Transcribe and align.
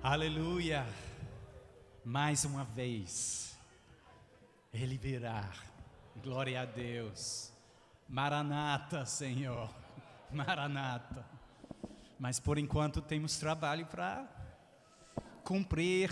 Aleluia. 0.00 0.86
Mais 2.04 2.44
uma 2.44 2.62
vez, 2.62 3.58
Ele 4.72 4.96
virá. 4.96 5.52
Glória 6.22 6.60
a 6.62 6.64
Deus. 6.64 7.52
Maranata, 8.08 9.04
Senhor. 9.04 9.68
Maranata. 10.30 11.26
Mas 12.16 12.38
por 12.38 12.58
enquanto 12.58 13.02
temos 13.02 13.38
trabalho 13.38 13.86
para 13.86 14.24
cumprir. 15.42 16.10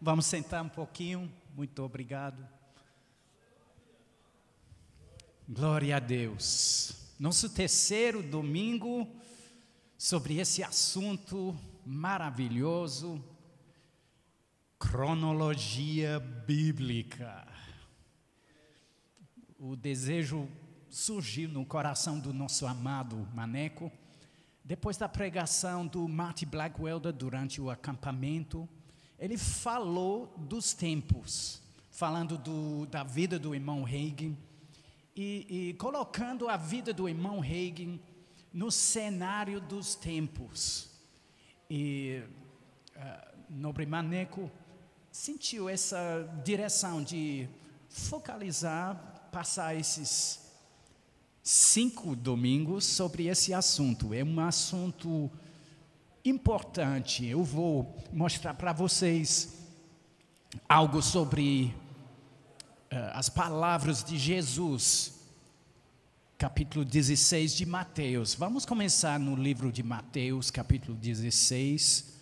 Vamos 0.00 0.26
sentar 0.26 0.64
um 0.64 0.68
pouquinho. 0.68 1.32
Muito 1.54 1.84
obrigado. 1.84 2.44
Glória 5.48 5.96
a 5.96 6.00
Deus. 6.00 7.14
Nosso 7.16 7.48
terceiro 7.48 8.24
domingo 8.24 9.08
sobre 9.96 10.40
esse 10.40 10.64
assunto 10.64 11.56
maravilhoso, 11.84 13.22
cronologia 14.78 16.18
bíblica. 16.18 17.46
O 19.58 19.76
desejo 19.76 20.48
surgiu 20.88 21.48
no 21.48 21.64
coração 21.66 22.18
do 22.18 22.32
nosso 22.32 22.66
amado 22.66 23.28
Maneco, 23.34 23.90
depois 24.64 24.96
da 24.96 25.08
pregação 25.08 25.86
do 25.86 26.08
Marty 26.08 26.46
Blackwelder 26.46 27.12
durante 27.12 27.60
o 27.60 27.70
acampamento. 27.70 28.68
Ele 29.18 29.36
falou 29.36 30.34
dos 30.38 30.72
tempos, 30.72 31.62
falando 31.90 32.38
do, 32.38 32.86
da 32.86 33.02
vida 33.02 33.38
do 33.38 33.54
irmão 33.54 33.82
Reagan 33.82 34.34
e, 35.14 35.46
e 35.70 35.74
colocando 35.74 36.48
a 36.48 36.56
vida 36.56 36.92
do 36.92 37.08
irmão 37.08 37.40
Reagan 37.40 37.98
no 38.52 38.70
cenário 38.70 39.60
dos 39.60 39.94
tempos. 39.94 40.93
E 41.76 42.22
uh, 42.94 43.00
Nobre 43.50 43.84
Maneco 43.84 44.48
sentiu 45.10 45.68
essa 45.68 46.24
direção 46.44 47.02
de 47.02 47.48
focalizar, 47.88 49.28
passar 49.32 49.74
esses 49.74 50.38
cinco 51.42 52.14
domingos 52.14 52.84
sobre 52.84 53.26
esse 53.26 53.52
assunto. 53.52 54.14
É 54.14 54.22
um 54.22 54.38
assunto 54.38 55.28
importante. 56.24 57.26
Eu 57.26 57.42
vou 57.42 57.92
mostrar 58.12 58.54
para 58.54 58.72
vocês 58.72 59.58
algo 60.68 61.02
sobre 61.02 61.74
uh, 62.92 63.14
as 63.14 63.28
palavras 63.28 64.04
de 64.04 64.16
Jesus, 64.16 65.13
capítulo 66.44 66.84
16 66.84 67.54
de 67.54 67.64
Mateus. 67.64 68.34
Vamos 68.34 68.66
começar 68.66 69.18
no 69.18 69.34
livro 69.34 69.72
de 69.72 69.82
Mateus, 69.82 70.50
capítulo 70.50 70.94
16. 70.94 72.20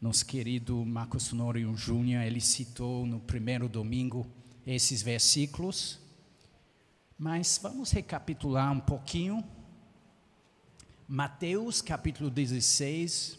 Nosso 0.00 0.24
querido 0.24 0.86
Marcos 0.86 1.30
Honório 1.30 1.76
Júnior, 1.76 2.22
ele 2.22 2.40
citou 2.40 3.04
no 3.04 3.20
primeiro 3.20 3.68
domingo 3.68 4.26
esses 4.66 5.02
versículos. 5.02 5.98
Mas 7.18 7.60
vamos 7.62 7.90
recapitular 7.90 8.72
um 8.72 8.80
pouquinho. 8.80 9.44
Mateus 11.06 11.82
capítulo 11.82 12.30
16. 12.30 13.38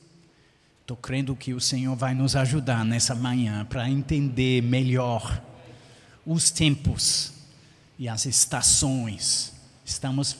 Estou 0.81 0.95
crendo 0.95 1.35
que 1.35 1.55
o 1.55 1.59
Senhor 1.59 1.95
vai 1.95 2.13
nos 2.13 2.35
ajudar 2.35 2.85
nessa 2.85 3.15
manhã 3.15 3.65
para 3.65 3.89
entender 3.89 4.61
melhor 4.61 5.43
os 6.23 6.51
tempos 6.51 7.38
e 7.99 8.07
as 8.07 8.25
estações. 8.25 9.51
Estamos 9.83 10.37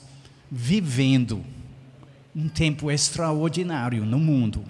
vivendo 0.49 1.43
um 2.33 2.47
tempo 2.47 2.89
extraordinário 2.89 4.05
no 4.05 4.17
mundo. 4.17 4.63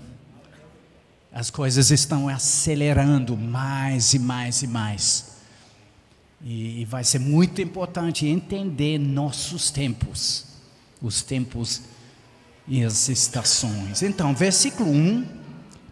As 1.32 1.52
coisas 1.52 1.92
estão 1.92 2.28
acelerando 2.28 3.38
mais 3.38 4.16
e 4.16 4.20
mais 4.20 4.64
e 4.64 4.67
mais. 4.67 5.30
E, 6.44 6.84
vai 6.86 7.04
ser 7.04 7.20
muito 7.20 7.61
importante 7.61 8.26
entender 8.26 8.98
nossos 8.98 9.70
tempos, 9.70 10.45
os 11.00 11.21
tempos 11.21 11.83
e 12.67 12.83
as 12.83 13.08
estações. 13.10 14.02
Então, 14.02 14.33
versículo 14.33 14.89
1, 14.89 15.27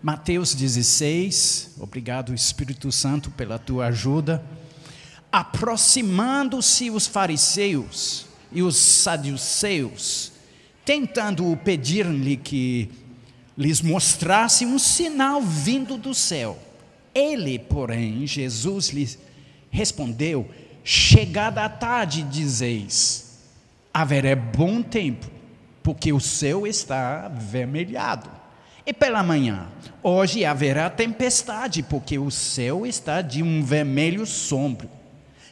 Mateus 0.01 0.55
16. 0.55 1.75
Obrigado, 1.79 2.33
Espírito 2.33 2.91
Santo, 2.91 3.29
pela 3.29 3.59
tua 3.59 3.87
ajuda 3.87 4.43
aproximando-se 5.37 6.89
os 6.89 7.05
fariseus 7.05 8.25
e 8.51 8.63
os 8.63 8.75
saduceus, 8.75 10.31
tentando 10.83 11.55
pedir-lhe 11.63 12.35
que 12.35 12.89
lhes 13.55 13.79
mostrasse 13.79 14.65
um 14.65 14.79
sinal 14.79 15.39
vindo 15.39 15.95
do 15.95 16.11
céu. 16.11 16.57
Ele, 17.13 17.59
porém, 17.59 18.25
Jesus 18.25 18.89
lhes 18.89 19.19
respondeu: 19.69 20.49
Chegada 20.83 21.63
a 21.63 21.69
tarde, 21.69 22.23
dizeis, 22.23 23.37
haverá 23.93 24.35
bom 24.35 24.81
tempo, 24.81 25.29
porque 25.83 26.11
o 26.11 26.19
céu 26.19 26.65
está 26.65 27.25
avermelhado. 27.25 28.27
E 28.83 28.91
pela 28.91 29.21
manhã, 29.21 29.67
hoje 30.01 30.43
haverá 30.43 30.89
tempestade, 30.89 31.83
porque 31.83 32.17
o 32.17 32.31
céu 32.31 32.87
está 32.87 33.21
de 33.21 33.43
um 33.43 33.63
vermelho 33.63 34.25
sombrio. 34.25 34.96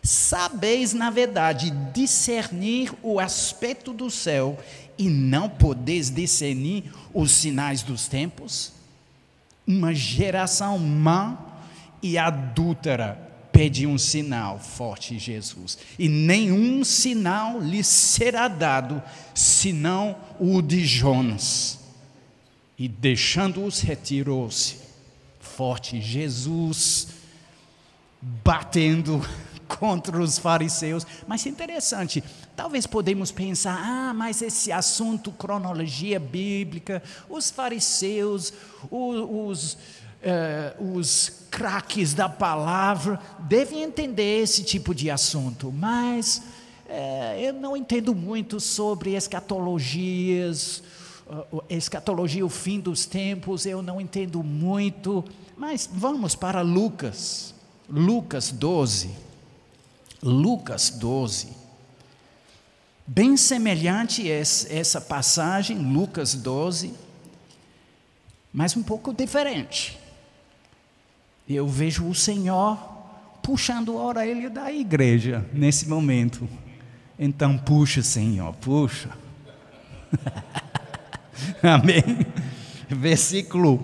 Sabeis, 0.05 0.93
na 0.93 1.09
verdade, 1.09 1.71
discernir 1.91 2.93
o 3.01 3.19
aspecto 3.19 3.91
do 3.91 4.11
céu 4.11 4.55
e 4.99 5.09
não 5.09 5.49
podeis 5.49 6.11
discernir 6.11 6.83
os 7.11 7.31
sinais 7.31 7.81
dos 7.81 8.07
tempos? 8.07 8.71
Uma 9.65 9.95
geração 9.95 10.77
má 10.77 11.35
e 12.03 12.19
adúltera 12.19 13.19
pede 13.51 13.88
um 13.88 13.97
sinal 13.97 14.59
forte, 14.59 15.17
Jesus, 15.17 15.75
e 15.97 16.07
nenhum 16.07 16.83
sinal 16.83 17.59
lhe 17.59 17.83
será 17.83 18.47
dado 18.47 19.01
senão 19.33 20.15
o 20.39 20.61
de 20.61 20.85
Jonas. 20.85 21.79
E 22.77 22.88
deixando-os, 22.88 23.79
retirou-se. 23.79 24.75
Forte, 25.39 25.99
Jesus 25.99 27.07
batendo 28.21 29.25
contra 29.67 30.19
os 30.21 30.37
fariseus. 30.37 31.05
Mas 31.27 31.45
interessante, 31.45 32.23
talvez 32.55 32.85
podemos 32.87 33.31
pensar, 33.31 33.77
ah, 33.77 34.13
mas 34.13 34.41
esse 34.41 34.71
assunto, 34.71 35.31
cronologia 35.31 36.19
bíblica, 36.19 37.01
os 37.29 37.49
fariseus, 37.51 38.53
os, 38.89 39.27
os, 39.29 39.73
uh, 39.73 40.97
os 40.97 41.45
craques 41.49 42.13
da 42.13 42.29
palavra, 42.29 43.19
devem 43.39 43.83
entender 43.83 44.41
esse 44.41 44.63
tipo 44.63 44.93
de 44.93 45.09
assunto. 45.09 45.71
Mas 45.71 46.41
uh, 46.87 47.39
eu 47.39 47.53
não 47.53 47.75
entendo 47.75 48.13
muito 48.15 48.59
sobre 48.59 49.15
escatologias, 49.15 50.83
escatologia, 51.69 52.45
o 52.45 52.49
fim 52.49 52.79
dos 52.79 53.05
tempos, 53.05 53.65
eu 53.65 53.81
não 53.81 53.99
entendo 53.99 54.43
muito. 54.43 55.23
Mas 55.57 55.89
vamos 55.91 56.35
para 56.35 56.61
Lucas, 56.61 57.53
Lucas 57.89 58.51
12. 58.51 59.09
Lucas 60.25 60.90
12. 60.90 61.50
Bem 63.06 63.38
semelhante 63.38 64.28
essa 64.31 65.00
passagem, 65.00 65.78
Lucas 65.78 66.34
12, 66.34 66.91
mas 68.52 68.75
um 68.75 68.81
pouco 68.81 69.13
diferente. 69.13 70.00
Eu 71.47 71.68
vejo 71.68 72.09
o 72.09 72.16
Senhor 72.16 72.75
puxando 73.44 74.00
a 74.00 74.02
orelha 74.02 74.50
da 74.50 74.72
igreja 74.72 75.46
nesse 75.53 75.88
momento. 75.88 76.50
Então, 77.19 77.56
puxa, 77.56 78.02
Senhor, 78.02 78.52
puxa. 78.56 79.12
Amém? 81.62 82.25
Versículo 82.90 83.75
uh, 83.75 83.84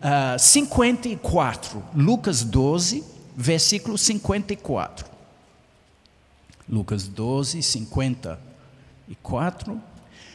ah, 0.00 0.38
54, 0.38 1.82
Lucas 1.96 2.44
12, 2.44 3.02
versículo 3.36 3.98
54. 3.98 5.09
Lucas 6.70 7.08
12, 7.08 7.62
54. 7.62 9.80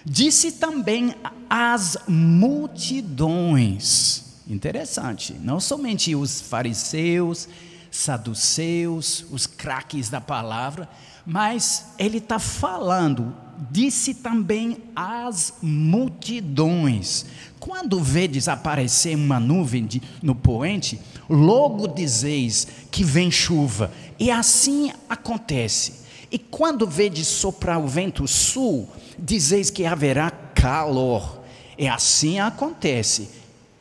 Disse 0.04 0.52
também 0.52 1.16
às 1.50 1.98
multidões. 2.08 4.26
Interessante, 4.48 5.34
não 5.34 5.60
somente 5.60 6.14
os 6.14 6.40
fariseus, 6.42 7.50
saduceus, 7.90 9.26
os 9.32 9.48
craques 9.48 10.08
da 10.10 10.22
palavra, 10.22 10.88
mas 11.26 11.88
ele 11.98 12.20
está 12.20 12.38
falando, 12.38 13.36
disse 13.72 14.14
também 14.14 14.78
às 14.96 15.56
multidões. 15.62 17.26
Quando 17.60 18.00
vê 18.04 18.28
desaparecer 18.28 19.16
uma 19.16 19.40
nuvem 19.40 19.84
de, 19.86 20.00
no 20.22 20.36
poente, 20.36 21.00
logo 21.28 21.88
dizeis 21.88 22.68
que 22.92 23.04
vem 23.04 23.32
chuva, 23.32 23.92
e 24.20 24.30
assim 24.30 24.92
acontece. 25.10 26.05
E 26.36 26.38
quando 26.38 26.86
vedes 26.86 27.30
soprar 27.30 27.80
o 27.80 27.88
vento 27.88 28.28
sul, 28.28 28.90
dizeis 29.18 29.70
que 29.70 29.86
haverá 29.86 30.30
calor. 30.30 31.40
E 31.78 31.88
assim 31.88 32.42
acontece. 32.42 33.30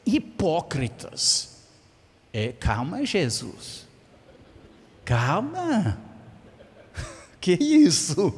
hipócritas. 0.07 1.49
É, 2.33 2.53
calma, 2.53 3.05
Jesus. 3.05 3.89
Calma. 5.05 5.99
Que 7.41 7.59
isso? 7.61 8.33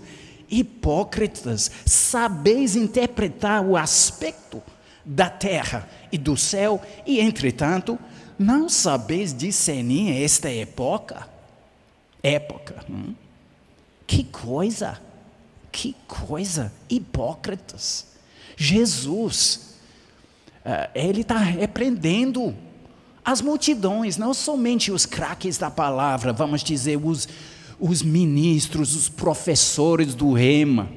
Hipócritas, 0.51 1.71
sabeis 1.85 2.75
interpretar 2.75 3.63
o 3.63 3.77
aspecto 3.77 4.63
da 5.05 5.29
terra 5.29 5.87
e 6.11 6.17
do 6.17 6.39
céu, 6.39 6.81
e 7.05 7.21
entretanto, 7.21 7.99
não 8.39 8.67
sabeis 8.67 9.35
discernir 9.35 10.23
esta 10.23 10.51
época? 10.51 11.29
Época. 12.23 12.83
Hum? 12.89 13.15
Que 14.07 14.25
coisa! 14.25 15.01
Que 15.73 15.95
coisa! 16.07 16.73
Hipócritas. 16.89 18.07
Jesus, 18.57 19.75
uh, 20.65 20.91
ele 20.95 21.21
está 21.21 21.37
repreendendo 21.39 22.55
as 23.25 23.41
multidões, 23.41 24.17
não 24.17 24.33
somente 24.33 24.93
os 24.93 25.05
craques 25.05 25.59
da 25.59 25.69
palavra, 25.69 26.33
vamos 26.33 26.63
dizer, 26.63 26.97
os, 26.97 27.29
os 27.81 28.01
ministros, 28.01 28.95
os 28.95 29.09
professores 29.09 30.15
do 30.15 30.33
rema, 30.33 30.89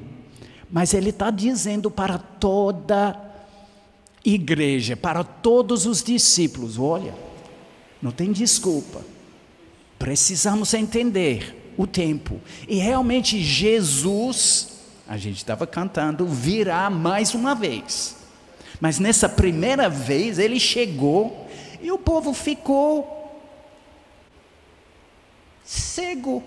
mas 0.70 0.94
ele 0.94 1.10
está 1.10 1.30
dizendo 1.30 1.90
para 1.90 2.18
toda 2.18 3.20
igreja, 4.24 4.96
para 4.96 5.24
todos 5.24 5.86
os 5.86 6.02
discípulos: 6.02 6.78
olha, 6.78 7.14
não 8.00 8.12
tem 8.12 8.30
desculpa, 8.30 9.04
precisamos 9.98 10.72
entender 10.72 11.59
o 11.76 11.86
tempo. 11.86 12.40
E 12.68 12.76
realmente 12.76 13.42
Jesus, 13.42 14.78
a 15.08 15.16
gente 15.16 15.38
estava 15.38 15.66
cantando, 15.66 16.26
virá 16.26 16.88
mais 16.90 17.34
uma 17.34 17.54
vez. 17.54 18.16
Mas 18.80 18.98
nessa 18.98 19.28
primeira 19.28 19.88
vez 19.88 20.38
ele 20.38 20.58
chegou 20.58 21.48
e 21.82 21.90
o 21.92 21.98
povo 21.98 22.32
ficou 22.32 23.18
cego 25.64 26.42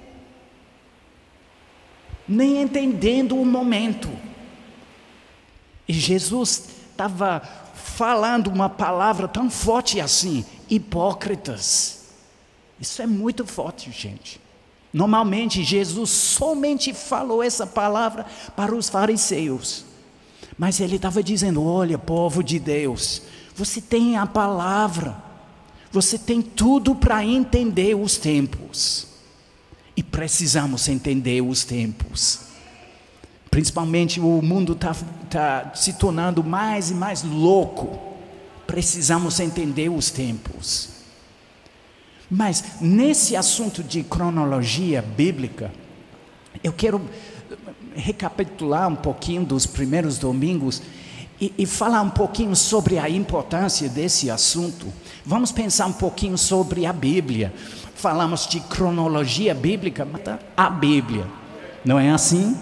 nem 2.28 2.62
entendendo 2.62 3.38
o 3.38 3.46
momento. 3.46 4.10
E 5.88 5.94
Jesus 5.94 6.70
estava 6.92 7.42
falando 7.74 8.48
uma 8.48 8.70
palavra 8.70 9.28
tão 9.28 9.50
forte 9.50 10.00
assim: 10.00 10.46
hipócritas. 10.70 12.04
Isso 12.80 13.02
é 13.02 13.08
muito 13.08 13.46
forte, 13.46 13.92
gente. 13.92 14.42
Normalmente, 14.94 15.64
Jesus 15.64 16.12
somente 16.12 16.94
falou 16.94 17.42
essa 17.42 17.66
palavra 17.66 18.28
para 18.56 18.76
os 18.76 18.90
fariseus. 18.90 19.84
Mas 20.56 20.80
ele 20.80 20.98
estava 20.98 21.24
dizendo: 21.24 21.64
olha, 21.64 21.98
povo 21.98 22.44
de 22.44 22.60
Deus, 22.60 23.24
você 23.56 23.82
tem 23.82 24.18
a 24.18 24.28
palavra, 24.28 25.18
você 25.92 26.18
tem 26.18 26.44
tudo 26.44 26.94
para 26.94 27.26
entender 27.26 27.96
os 27.96 28.18
tempos. 28.18 29.08
E 29.98 30.04
precisamos 30.04 30.88
entender 30.88 31.42
os 31.42 31.64
tempos. 31.64 32.40
Principalmente 33.50 34.20
o 34.20 34.42
mundo 34.42 34.74
está 34.74 34.96
tá 35.30 35.72
se 35.76 35.94
tornando 35.94 36.44
mais 36.44 36.90
e 36.90 36.94
mais 36.96 37.24
louco. 37.24 38.00
Precisamos 38.66 39.40
entender 39.40 39.90
os 39.90 40.10
tempos. 40.10 40.93
Mas 42.30 42.82
nesse 42.82 43.36
assunto 43.36 43.84
de 43.84 44.04
cronologia 44.04 45.02
bíblica, 45.02 45.72
eu 46.64 46.74
quero 46.74 47.02
recapitular 47.96 48.88
um 48.88 48.96
pouquinho 48.96 49.46
dos 49.46 49.66
primeiros 49.66 50.18
domingos 50.18 50.82
e, 51.40 51.54
e, 51.58 51.66
falar 51.66 52.02
um 52.02 52.10
pouquinho 52.10 52.56
sobre 52.56 52.98
a 52.98 53.10
importância 53.10 53.90
desse 53.90 54.30
assunto. 54.30 54.88
Vamos 55.26 55.52
pensar 55.52 55.86
um 55.88 55.94
pouquinho 55.94 56.38
sobre 56.38 56.86
a 56.86 56.94
Bíblia 56.94 57.54
falamos 58.04 58.48
de 58.48 58.60
cronologia 58.60 59.54
bíblica, 59.54 60.04
mas 60.04 60.22
a 60.58 60.70
Bíblia. 60.70 61.26
Não 61.86 61.98
é 61.98 62.10
assim? 62.12 62.54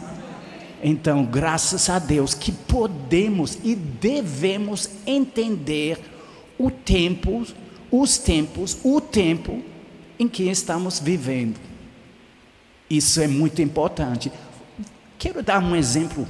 Então, 0.83 1.25
graças 1.25 1.89
a 1.89 1.97
Deus 1.97 2.35
que 2.35 2.51
podemos 2.51 3.57
e 3.63 3.73
devemos 3.73 4.87
entender 5.03 5.99
o 6.59 6.69
tempo, 6.69 7.43
os 7.91 8.17
tempos, 8.17 8.77
o 8.83 9.01
tempo 9.01 9.61
em 10.17 10.27
que 10.27 10.43
estamos 10.43 10.99
vivendo. 10.99 11.59
Isso 12.89 13.21
é 13.21 13.27
muito 13.27 13.61
importante. 13.61 14.31
Quero 15.17 15.43
dar 15.43 15.61
um 15.61 15.75
exemplo 15.75 16.27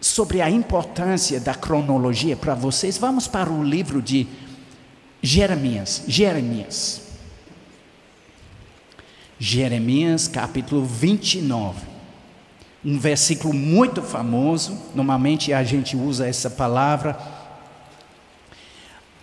sobre 0.00 0.40
a 0.40 0.50
importância 0.50 1.38
da 1.38 1.54
cronologia 1.54 2.36
para 2.36 2.54
vocês. 2.54 2.98
Vamos 2.98 3.28
para 3.28 3.50
o 3.50 3.62
livro 3.62 4.02
de 4.02 4.26
Jeremias. 5.22 6.02
Jeremias. 6.08 7.02
Jeremias 9.38 10.28
capítulo 10.28 10.84
29. 10.84 11.92
Um 12.84 12.98
versículo 12.98 13.54
muito 13.54 14.02
famoso, 14.02 14.76
normalmente 14.94 15.52
a 15.52 15.62
gente 15.62 15.96
usa 15.96 16.26
essa 16.26 16.50
palavra, 16.50 17.16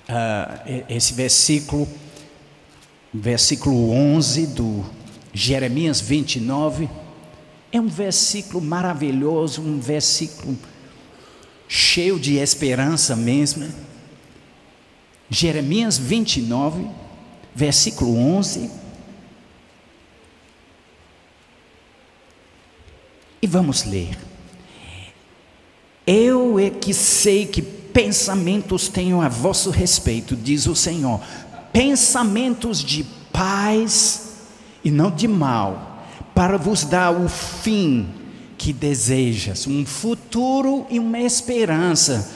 uh, 0.09 0.85
esse 0.89 1.13
versículo, 1.13 1.87
versículo 3.13 3.91
11 3.91 4.47
do 4.47 4.85
Jeremias 5.33 6.01
29, 6.01 6.89
é 7.71 7.79
um 7.79 7.87
versículo 7.87 8.61
maravilhoso, 8.61 9.61
um 9.61 9.79
versículo 9.79 10.57
cheio 11.67 12.19
de 12.19 12.37
esperança 12.37 13.15
mesmo. 13.15 13.69
Jeremias 15.29 15.97
29, 15.97 16.87
versículo 17.55 18.17
11 18.17 18.69
E 23.41 23.47
vamos 23.47 23.85
ler. 23.85 24.17
Eu 26.05 26.59
é 26.59 26.69
que 26.69 26.93
sei 26.93 27.45
que 27.45 27.61
pensamentos 27.93 28.87
tenho 28.87 29.21
a 29.21 29.27
vosso 29.27 29.69
respeito, 29.69 30.35
diz 30.35 30.67
o 30.67 30.75
Senhor, 30.75 31.19
pensamentos 31.71 32.83
de 32.83 33.03
paz 33.31 34.33
e 34.83 34.91
não 34.91 35.11
de 35.11 35.27
mal, 35.27 36.05
para 36.33 36.57
vos 36.57 36.83
dar 36.83 37.11
o 37.11 37.27
fim 37.27 38.07
que 38.57 38.73
desejas, 38.73 39.67
um 39.67 39.85
futuro 39.85 40.85
e 40.89 40.99
uma 40.99 41.19
esperança, 41.19 42.29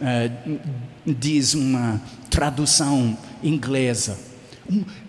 uh, 0.00 0.60
diz 1.06 1.54
uma 1.54 2.00
tradução 2.30 3.16
inglesa. 3.42 4.18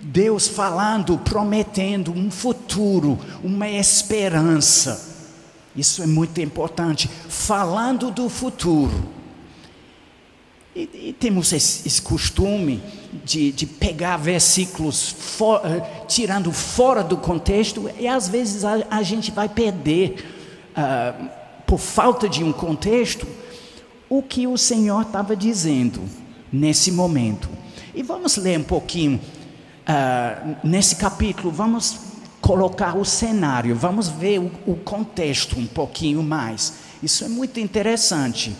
Deus 0.01 0.47
falando, 0.47 1.17
prometendo 1.19 2.11
um 2.11 2.31
futuro, 2.31 3.19
uma 3.43 3.69
esperança. 3.69 5.09
Isso 5.75 6.01
é 6.01 6.07
muito 6.07 6.41
importante. 6.41 7.09
Falando 7.29 8.09
do 8.09 8.27
futuro. 8.27 9.20
E, 10.73 11.09
e 11.09 11.15
temos 11.19 11.51
esse, 11.51 11.85
esse 11.85 12.01
costume 12.01 12.81
de, 13.25 13.51
de, 13.51 13.65
pegar 13.65 14.15
versículos 14.15 15.09
for, 15.09 15.57
uh, 15.57 16.05
tirando 16.07 16.51
fora 16.53 17.03
do 17.03 17.17
contexto, 17.17 17.89
e 17.99 18.07
às 18.07 18.29
vezes 18.29 18.63
a, 18.63 18.85
a 18.89 19.03
gente 19.03 19.31
vai 19.31 19.49
perder, 19.49 20.25
uh, 20.71 21.29
por 21.65 21.77
falta 21.77 22.29
de 22.29 22.41
um 22.41 22.53
contexto, 22.53 23.27
o 24.09 24.23
que 24.23 24.47
o 24.47 24.57
Senhor 24.57 25.01
estava 25.01 25.35
dizendo 25.35 26.01
nesse 26.51 26.89
momento. 26.89 27.49
E 27.93 28.01
vamos 28.01 28.37
ler 28.37 28.59
um 28.59 28.63
pouquinho 28.63 29.19
uh, 29.19 30.55
nesse 30.63 30.95
capítulo, 30.95 31.51
vamos 31.51 31.99
colocar 32.39 32.97
o 32.97 33.03
cenário, 33.03 33.75
vamos 33.75 34.07
ver 34.07 34.39
o, 34.39 34.51
o 34.65 34.75
contexto 34.75 35.59
um 35.59 35.67
pouquinho 35.67 36.23
mais. 36.23 36.73
Isso 37.03 37.25
é 37.25 37.27
muito 37.27 37.59
interessante. 37.59 38.55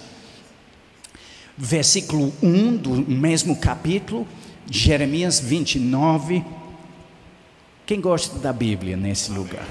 Versículo 1.57 2.33
1 2.41 2.77
do 2.77 2.89
mesmo 3.11 3.55
capítulo, 3.55 4.27
Jeremias 4.69 5.39
29. 5.39 6.43
Quem 7.85 7.99
gosta 7.99 8.39
da 8.39 8.53
Bíblia 8.53 8.95
nesse 8.95 9.31
lugar? 9.31 9.67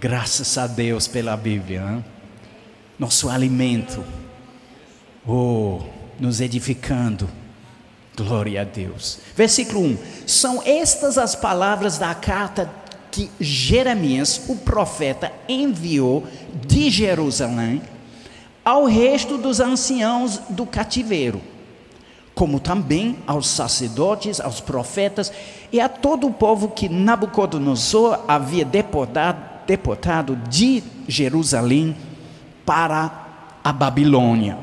Graças 0.00 0.58
a 0.58 0.66
Deus 0.66 1.06
pela 1.06 1.36
Bíblia, 1.36 1.80
hein? 1.80 2.04
nosso 2.98 3.28
alimento, 3.28 4.04
oh, 5.26 5.80
nos 6.18 6.40
edificando. 6.40 7.28
Glória 8.16 8.60
a 8.60 8.64
Deus. 8.64 9.20
Versículo 9.34 9.80
1: 9.80 9.98
São 10.26 10.62
estas 10.64 11.16
as 11.16 11.34
palavras 11.34 11.98
da 11.98 12.14
carta 12.14 12.70
que 13.10 13.30
Jeremias, 13.40 14.42
o 14.48 14.56
profeta, 14.56 15.32
enviou 15.48 16.26
de 16.66 16.90
Jerusalém 16.90 17.80
ao 18.64 18.84
resto 18.84 19.36
dos 19.36 19.60
anciãos 19.60 20.40
do 20.48 20.64
cativeiro, 20.64 21.40
como 22.34 22.60
também 22.60 23.18
aos 23.26 23.48
sacerdotes, 23.48 24.40
aos 24.40 24.60
profetas 24.60 25.32
e 25.72 25.80
a 25.80 25.88
todo 25.88 26.26
o 26.26 26.32
povo 26.32 26.68
que 26.68 26.88
Nabucodonosor 26.88 28.20
havia 28.26 28.64
deportado, 28.64 29.66
deportado 29.66 30.36
de 30.48 30.82
Jerusalém 31.08 31.96
para 32.64 33.26
a 33.62 33.72
Babilônia. 33.72 34.58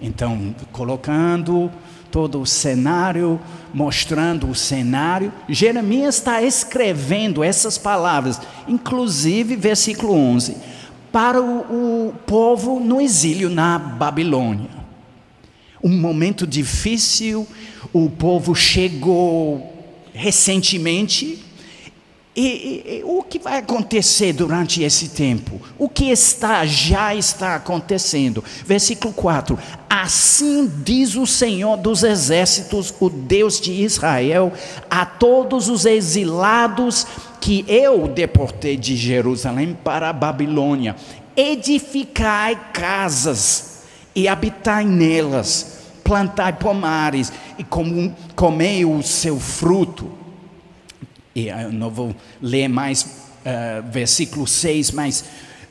Então, 0.00 0.54
colocando 0.72 1.70
todo 2.10 2.40
o 2.40 2.46
cenário, 2.46 3.40
mostrando 3.72 4.48
o 4.48 4.54
cenário, 4.54 5.32
Jeremias 5.48 6.16
está 6.16 6.42
escrevendo 6.42 7.42
essas 7.42 7.78
palavras, 7.78 8.40
inclusive 8.68 9.56
versículo 9.56 10.12
11, 10.12 10.56
para 11.12 11.40
o, 11.40 12.08
o 12.08 12.14
povo 12.26 12.80
no 12.80 13.00
exílio 13.00 13.50
na 13.50 13.78
Babilônia. 13.78 14.70
Um 15.84 16.00
momento 16.00 16.46
difícil, 16.46 17.46
o 17.92 18.08
povo 18.08 18.54
chegou 18.54 19.70
recentemente 20.14 21.42
e, 22.34 22.46
e, 22.46 22.98
e, 22.98 23.04
o 23.04 23.22
que 23.22 23.38
vai 23.38 23.58
acontecer 23.58 24.32
durante 24.32 24.82
esse 24.82 25.10
tempo? 25.10 25.60
O 25.78 25.86
que 25.86 26.06
está, 26.06 26.64
já 26.64 27.14
está 27.14 27.56
acontecendo? 27.56 28.42
Versículo 28.64 29.12
4: 29.12 29.58
Assim 29.90 30.70
diz 30.82 31.14
o 31.14 31.26
Senhor 31.26 31.76
dos 31.76 32.02
exércitos, 32.02 32.94
o 32.98 33.10
Deus 33.10 33.60
de 33.60 33.72
Israel, 33.72 34.50
a 34.88 35.04
todos 35.04 35.68
os 35.68 35.84
exilados 35.84 37.06
que 37.42 37.64
eu 37.66 38.06
deportei 38.06 38.76
de 38.76 38.96
Jerusalém 38.96 39.76
para 39.82 40.08
a 40.08 40.12
Babilônia: 40.12 40.94
edificai 41.36 42.58
casas 42.72 43.82
e 44.14 44.28
habitai 44.28 44.84
nelas, 44.84 45.80
plantai 46.04 46.52
pomares 46.52 47.32
e 47.58 47.66
comei 48.36 48.84
o 48.84 49.02
seu 49.02 49.40
fruto. 49.40 50.08
E 51.34 51.48
eu 51.48 51.72
não 51.72 51.90
vou 51.90 52.14
ler 52.40 52.68
mais 52.68 53.02
uh, 53.02 53.90
versículo 53.90 54.46
6, 54.46 54.92
mas 54.92 55.24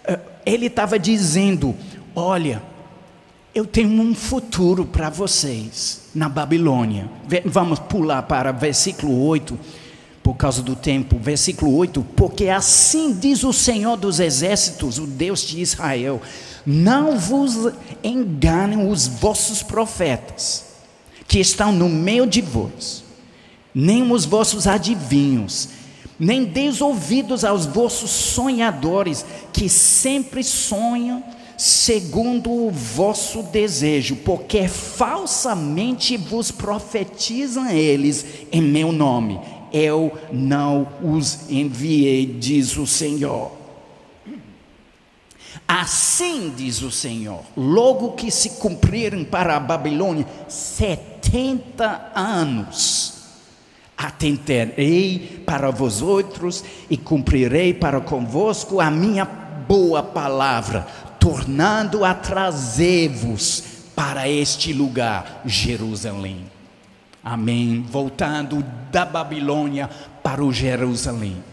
uh, 0.10 0.20
ele 0.46 0.66
estava 0.66 1.00
dizendo: 1.00 1.74
Olha, 2.13 2.62
eu 3.56 3.66
tenho 3.66 4.01
um 4.01 4.13
futuro 4.13 4.86
para 4.86 5.10
vocês 5.10 6.10
na 6.13 6.28
Babilônia. 6.28 7.10
Vamos 7.46 7.80
pular 7.80 8.24
para 8.24 8.51
versículo 8.51 9.25
8, 9.25 9.58
por 10.24 10.36
causa 10.36 10.62
do 10.62 10.75
tempo. 10.75 11.18
Versículo 11.20 11.75
8: 11.75 12.06
Porque 12.16 12.50
assim 12.50 13.13
diz 13.13 13.44
o 13.44 13.54
Senhor 13.54 13.98
dos 13.98 14.20
Exércitos, 14.20 14.98
o 14.98 15.06
Deus 15.08 15.42
de 15.42 15.62
Israel: 15.62 16.22
Não 16.66 17.18
vos 17.18 17.74
enganem 18.04 18.90
os 18.90 19.08
vossos 19.08 19.63
profetas, 19.63 20.66
que 21.28 21.40
estão 21.40 21.72
no 21.72 21.90
meio 21.90 22.25
de 22.25 22.42
vós 22.42 23.01
nem 23.74 24.12
os 24.12 24.25
vossos 24.25 24.68
adivinhos, 24.68 25.70
nem 26.20 26.44
deis 26.44 26.82
ouvidos 26.82 27.44
aos 27.44 27.66
vossos 27.66 28.12
sonhadores, 28.12 29.25
que 29.51 29.68
sempre 29.68 30.44
sonham 30.44 31.24
segundo 31.58 32.50
o 32.51 32.72
vosso 32.72 33.44
desejo, 33.44 34.16
porque 34.18 34.68
falsamente 34.68 36.18
vos 36.18 36.51
profetizam 36.51 37.70
eles 37.70 38.25
em 38.51 38.62
meu 38.62 38.92
nome. 38.92 39.40
Eu 39.72 40.18
não 40.32 40.88
os 41.01 41.50
enviei, 41.50 42.25
diz 42.25 42.78
o 42.78 42.86
Senhor. 42.86 43.51
Assim 45.68 46.54
diz 46.56 46.82
o 46.82 46.92
Senhor, 46.92 47.44
logo 47.56 48.12
que 48.12 48.30
se 48.30 48.51
cumprirem 48.51 49.24
para 49.24 49.56
a 49.56 49.60
Babilônia 49.60 50.28
setenta 50.50 52.12
anos, 52.13 53.13
atenderei 53.98 55.42
para 55.46 55.72
vós 55.72 56.01
outros 56.01 56.62
e 56.90 56.98
cumprirei 56.98 57.74
para 57.74 58.01
convosco 58.01 58.82
a 58.82 58.92
minha 58.92 59.24
boa 59.24 60.04
palavra, 60.04 60.86
tornando 61.18 62.04
a 62.04 62.13
trazer-vos 62.13 63.63
para 63.96 64.28
este 64.28 64.74
lugar, 64.74 65.42
Jerusalém. 65.46 66.50
Amém. 67.24 67.86
Voltando 67.88 68.63
da 68.92 69.06
Babilônia 69.06 69.90
para 70.24 70.44
o 70.44 70.51
Jerusalém. 70.51 71.44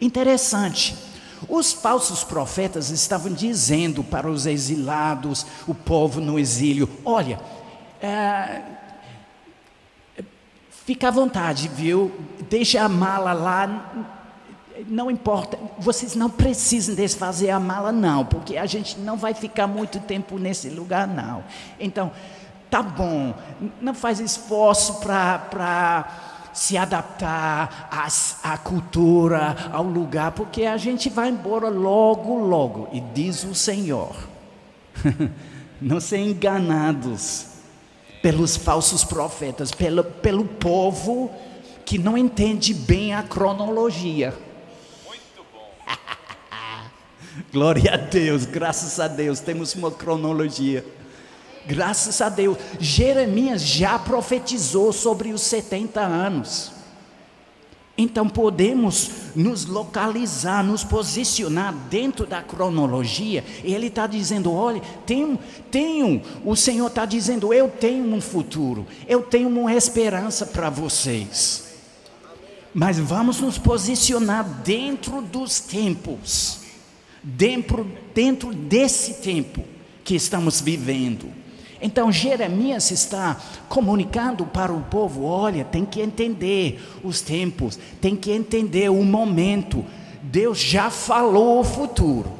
Interessante. 0.00 0.96
Os 1.48 1.72
falsos 1.72 2.22
profetas 2.22 2.90
estavam 2.90 3.32
dizendo 3.32 4.04
para 4.04 4.30
os 4.30 4.46
exilados, 4.46 5.44
o 5.66 5.74
povo 5.74 6.20
no 6.20 6.38
exílio: 6.38 6.88
olha, 7.04 7.40
é, 8.00 8.62
Fica 10.84 11.08
à 11.08 11.10
vontade, 11.12 11.68
viu? 11.68 12.10
Deixa 12.50 12.82
a 12.82 12.88
mala 12.88 13.32
lá. 13.32 13.92
Não 14.88 15.08
importa, 15.08 15.56
vocês 15.78 16.16
não 16.16 16.28
precisam 16.28 16.96
desfazer 16.96 17.50
a 17.50 17.60
mala, 17.60 17.92
não, 17.92 18.24
porque 18.24 18.56
a 18.56 18.66
gente 18.66 18.98
não 18.98 19.16
vai 19.16 19.32
ficar 19.32 19.68
muito 19.68 20.00
tempo 20.00 20.38
nesse 20.38 20.68
lugar, 20.68 21.06
não. 21.06 21.44
Então, 21.78 22.10
tá 22.72 22.82
bom, 22.82 23.34
não 23.82 23.92
faz 23.92 24.18
esforço 24.18 24.94
para 25.00 26.50
se 26.54 26.78
adaptar 26.78 27.90
à, 27.90 28.08
à 28.50 28.56
cultura, 28.56 29.54
ao 29.70 29.84
lugar, 29.84 30.32
porque 30.32 30.64
a 30.64 30.78
gente 30.78 31.10
vai 31.10 31.28
embora 31.28 31.68
logo, 31.68 32.38
logo. 32.38 32.88
E 32.90 32.98
diz 32.98 33.44
o 33.44 33.54
Senhor: 33.54 34.16
não 35.82 36.00
sejam 36.00 36.28
enganados 36.28 37.48
pelos 38.22 38.56
falsos 38.56 39.04
profetas, 39.04 39.70
pelo, 39.70 40.02
pelo 40.02 40.46
povo 40.46 41.30
que 41.84 41.98
não 41.98 42.16
entende 42.16 42.72
bem 42.72 43.12
a 43.12 43.22
cronologia. 43.22 44.32
Muito 45.06 45.44
bom. 45.52 45.74
Glória 47.52 47.92
a 47.92 47.96
Deus, 47.98 48.46
graças 48.46 48.98
a 48.98 49.08
Deus, 49.08 49.40
temos 49.40 49.74
uma 49.74 49.90
cronologia. 49.90 50.82
Graças 51.66 52.20
a 52.20 52.28
Deus, 52.28 52.58
Jeremias 52.80 53.62
já 53.62 53.98
profetizou 53.98 54.92
sobre 54.92 55.32
os 55.32 55.42
70 55.42 56.00
anos. 56.00 56.72
Então 57.96 58.26
podemos 58.26 59.10
nos 59.36 59.66
localizar, 59.66 60.64
nos 60.64 60.82
posicionar 60.82 61.72
dentro 61.90 62.26
da 62.26 62.42
cronologia. 62.42 63.44
E 63.62 63.74
ele 63.74 63.88
está 63.88 64.06
dizendo: 64.06 64.50
olha, 64.52 64.80
tenho, 65.06 65.38
tenho, 65.70 66.22
o 66.44 66.56
Senhor 66.56 66.86
está 66.86 67.04
dizendo: 67.04 67.52
eu 67.52 67.68
tenho 67.68 68.12
um 68.14 68.20
futuro, 68.20 68.86
eu 69.06 69.22
tenho 69.22 69.48
uma 69.48 69.74
esperança 69.74 70.46
para 70.46 70.70
vocês. 70.70 71.70
Mas 72.74 72.98
vamos 72.98 73.40
nos 73.40 73.58
posicionar 73.58 74.42
dentro 74.64 75.20
dos 75.20 75.60
tempos, 75.60 76.60
dentro, 77.22 77.86
dentro 78.14 78.54
desse 78.54 79.14
tempo 79.20 79.62
que 80.02 80.14
estamos 80.14 80.62
vivendo. 80.62 81.41
Então 81.82 82.12
Jeremias 82.12 82.92
está 82.92 83.36
comunicando 83.68 84.46
para 84.46 84.72
o 84.72 84.82
povo: 84.82 85.24
olha, 85.24 85.64
tem 85.64 85.84
que 85.84 86.00
entender 86.00 86.80
os 87.02 87.20
tempos, 87.20 87.78
tem 88.00 88.14
que 88.14 88.30
entender 88.30 88.88
o 88.88 89.02
momento. 89.02 89.84
Deus 90.22 90.58
já 90.58 90.88
falou 90.88 91.58
o 91.58 91.64
futuro, 91.64 92.32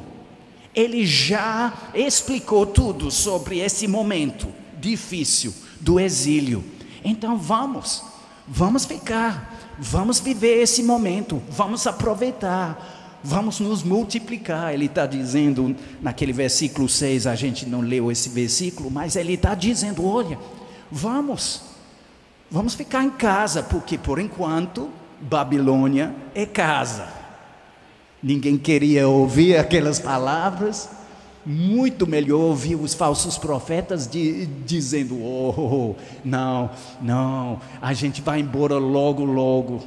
Ele 0.73 1.05
já 1.05 1.73
explicou 1.93 2.65
tudo 2.65 3.11
sobre 3.11 3.59
esse 3.59 3.85
momento 3.85 4.47
difícil 4.79 5.53
do 5.81 5.99
exílio. 5.99 6.63
Então 7.03 7.37
vamos, 7.37 8.01
vamos 8.47 8.85
ficar, 8.85 9.75
vamos 9.77 10.21
viver 10.21 10.61
esse 10.61 10.81
momento, 10.81 11.43
vamos 11.49 11.85
aproveitar 11.85 13.02
vamos 13.23 13.59
nos 13.59 13.83
multiplicar. 13.83 14.73
Ele 14.73 14.85
está 14.85 15.05
dizendo 15.05 15.75
naquele 16.01 16.33
versículo 16.33 16.89
6, 16.89 17.25
a 17.25 17.35
gente 17.35 17.65
não 17.65 17.81
leu 17.81 18.11
esse 18.11 18.29
versículo, 18.29 18.91
mas 18.91 19.15
ele 19.15 19.33
está 19.33 19.55
dizendo: 19.55 20.05
olha, 20.05 20.37
vamos, 20.91 21.61
vamos 22.51 22.73
ficar 22.73 23.03
em 23.03 23.11
casa, 23.11 23.63
porque 23.63 23.97
por 23.97 24.19
enquanto 24.19 24.89
Babilônia 25.21 26.13
é 26.35 26.45
casa. 26.45 27.07
Ninguém 28.21 28.57
queria 28.57 29.07
ouvir 29.07 29.57
aquelas 29.57 29.99
palavras. 29.99 30.89
Muito 31.45 32.07
melhor 32.07 32.39
ouvir 32.39 32.75
os 32.75 32.93
falsos 32.93 33.37
profetas 33.37 34.07
de, 34.07 34.45
dizendo: 34.65 35.21
oh, 35.21 35.93
não, 36.23 36.69
não, 37.01 37.59
a 37.81 37.93
gente 37.93 38.21
vai 38.21 38.39
embora 38.39 38.77
logo, 38.77 39.25
logo. 39.25 39.83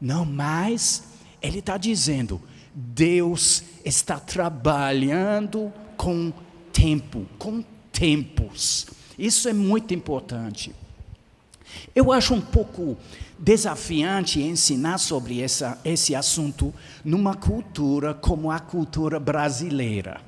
Não, 0.00 0.24
mas 0.24 1.02
ele 1.42 1.58
está 1.58 1.76
dizendo: 1.76 2.40
Deus 2.78 3.64
está 3.86 4.20
trabalhando 4.20 5.72
com 5.96 6.30
tempo, 6.70 7.24
com 7.38 7.64
tempos. 7.90 8.86
Isso 9.18 9.48
é 9.48 9.54
muito 9.54 9.94
importante. 9.94 10.74
Eu 11.94 12.12
acho 12.12 12.34
um 12.34 12.40
pouco 12.40 12.98
desafiante 13.38 14.42
ensinar 14.42 14.98
sobre 14.98 15.40
essa, 15.40 15.78
esse 15.86 16.14
assunto 16.14 16.72
numa 17.02 17.34
cultura 17.34 18.12
como 18.12 18.50
a 18.50 18.58
cultura 18.58 19.18
brasileira. 19.18 20.20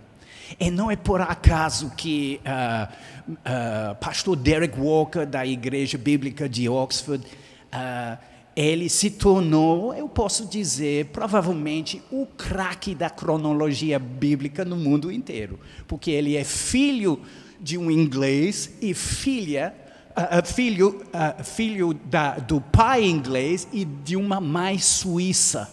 E 0.58 0.70
não 0.70 0.90
é 0.90 0.96
por 0.96 1.20
acaso 1.20 1.92
que 1.98 2.40
uh, 2.46 2.90
uh, 3.28 3.94
pastor 3.96 4.36
Derek 4.36 4.80
Walker, 4.80 5.26
da 5.26 5.46
Igreja 5.46 5.98
Bíblica 5.98 6.48
de 6.48 6.66
Oxford, 6.66 7.22
uh, 7.26 8.27
ele 8.60 8.88
se 8.88 9.08
tornou, 9.08 9.94
eu 9.94 10.08
posso 10.08 10.44
dizer, 10.44 11.06
provavelmente 11.12 12.02
o 12.10 12.26
craque 12.26 12.92
da 12.92 13.08
cronologia 13.08 14.00
bíblica 14.00 14.64
no 14.64 14.74
mundo 14.74 15.12
inteiro, 15.12 15.60
porque 15.86 16.10
ele 16.10 16.36
é 16.36 16.42
filho 16.42 17.20
de 17.60 17.78
um 17.78 17.88
inglês 17.88 18.72
e 18.82 18.92
filha, 18.94 19.72
uh, 20.10 20.44
filho, 20.44 21.00
uh, 21.06 21.44
filho 21.44 21.94
da, 21.94 22.36
do 22.40 22.60
pai 22.60 23.04
inglês 23.04 23.68
e 23.72 23.84
de 23.84 24.16
uma 24.16 24.40
mãe 24.40 24.76
suíça. 24.76 25.72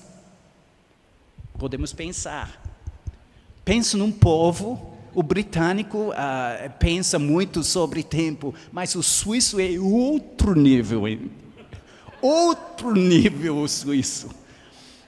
Podemos 1.58 1.92
pensar. 1.92 2.62
Pensa 3.64 3.98
num 3.98 4.12
povo 4.12 4.94
o 5.16 5.24
britânico 5.24 6.10
uh, 6.10 6.70
pensa 6.78 7.18
muito 7.18 7.64
sobre 7.64 8.04
tempo, 8.04 8.54
mas 8.72 8.94
o 8.94 9.02
suíço 9.02 9.60
é 9.60 9.80
outro 9.80 10.54
nível. 10.54 11.08
Outro 12.26 12.96
nível 12.96 13.60
o 13.60 13.68
suíço. 13.68 14.32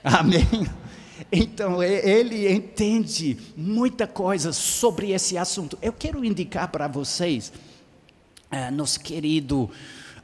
Amém? 0.04 0.46
Então, 1.32 1.82
ele 1.82 2.48
entende 2.48 3.36
muita 3.58 4.06
coisa 4.06 4.54
sobre 4.54 5.14
esse 5.14 5.36
assunto. 5.36 5.76
Eu 5.82 5.92
quero 5.92 6.24
indicar 6.24 6.68
para 6.68 6.88
vocês, 6.88 7.52
uh, 8.52 8.72
nosso 8.72 9.00
querido 9.00 9.68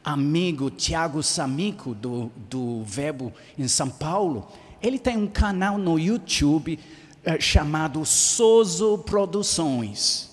amigo 0.03 0.69
Tiago 0.69 1.23
Samico, 1.23 1.95
do, 1.95 2.31
do 2.47 2.83
Verbo 2.83 3.33
em 3.57 3.67
São 3.67 3.89
Paulo, 3.89 4.47
ele 4.79 4.99
tem 4.99 5.17
um 5.17 5.25
canal 5.25 5.79
no 5.79 5.97
YouTube 5.97 6.77
é, 7.23 7.39
chamado 7.39 8.05
Soso 8.05 8.99
Produções. 8.99 10.29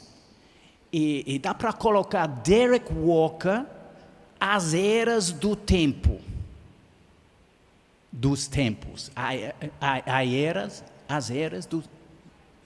E, 0.93 1.25
e 1.27 1.39
dá 1.39 1.55
para 1.55 1.73
colocar 1.73 2.27
Derek 2.27 2.93
Walker, 2.93 3.65
As 4.39 4.75
Eras 4.75 5.33
do 5.33 5.57
Tempo. 5.57 6.21
Dos 8.13 8.47
tempos. 8.49 9.11
A, 9.15 10.25
eras, 10.25 10.85
as 11.09 11.31
eras 11.31 11.67
do, 11.67 11.83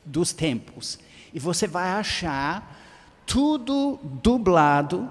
dos 0.04 0.32
tempos. 0.32 0.98
E 1.32 1.38
você 1.38 1.66
vai 1.66 1.90
achar 1.90 2.80
tudo 3.26 3.98
dublado 4.02 5.10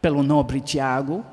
pelo 0.00 0.22
nobre 0.22 0.60
Tiago, 0.60 1.24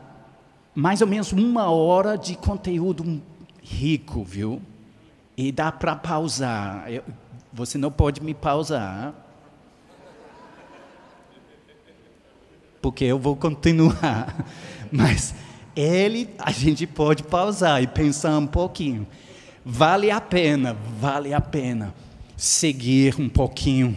mais 0.73 1.01
ou 1.01 1.07
menos 1.07 1.31
uma 1.31 1.69
hora 1.69 2.17
de 2.17 2.35
conteúdo 2.35 3.21
rico, 3.61 4.23
viu? 4.23 4.61
E 5.37 5.51
dá 5.51 5.71
para 5.71 5.95
pausar. 5.95 6.91
Eu, 6.91 7.03
você 7.51 7.77
não 7.77 7.91
pode 7.91 8.21
me 8.21 8.33
pausar. 8.33 9.13
Porque 12.81 13.05
eu 13.05 13.19
vou 13.19 13.35
continuar. 13.35 14.45
Mas 14.91 15.33
ele, 15.75 16.29
a 16.37 16.51
gente 16.51 16.85
pode 16.85 17.23
pausar 17.23 17.81
e 17.81 17.87
pensar 17.87 18.37
um 18.37 18.47
pouquinho. 18.47 19.07
Vale 19.65 20.11
a 20.11 20.19
pena, 20.19 20.75
vale 20.99 21.33
a 21.33 21.41
pena 21.41 21.93
seguir 22.35 23.19
um 23.19 23.29
pouquinho 23.29 23.91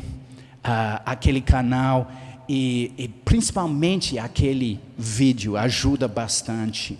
uh, 0.65 1.03
aquele 1.05 1.41
canal 1.41 2.11
e, 2.49 2.93
e 2.97 3.09
principalmente 3.09 4.19
aquele 4.19 4.81
vídeo 4.97 5.57
ajuda 5.57 6.07
bastante. 6.07 6.99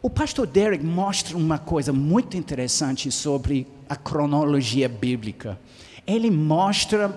O 0.00 0.08
pastor 0.08 0.46
Derek 0.46 0.84
mostra 0.84 1.36
uma 1.36 1.58
coisa 1.58 1.92
muito 1.92 2.36
interessante 2.36 3.10
sobre 3.10 3.66
a 3.88 3.96
cronologia 3.96 4.88
bíblica. 4.88 5.58
Ele 6.06 6.30
mostra, 6.30 7.14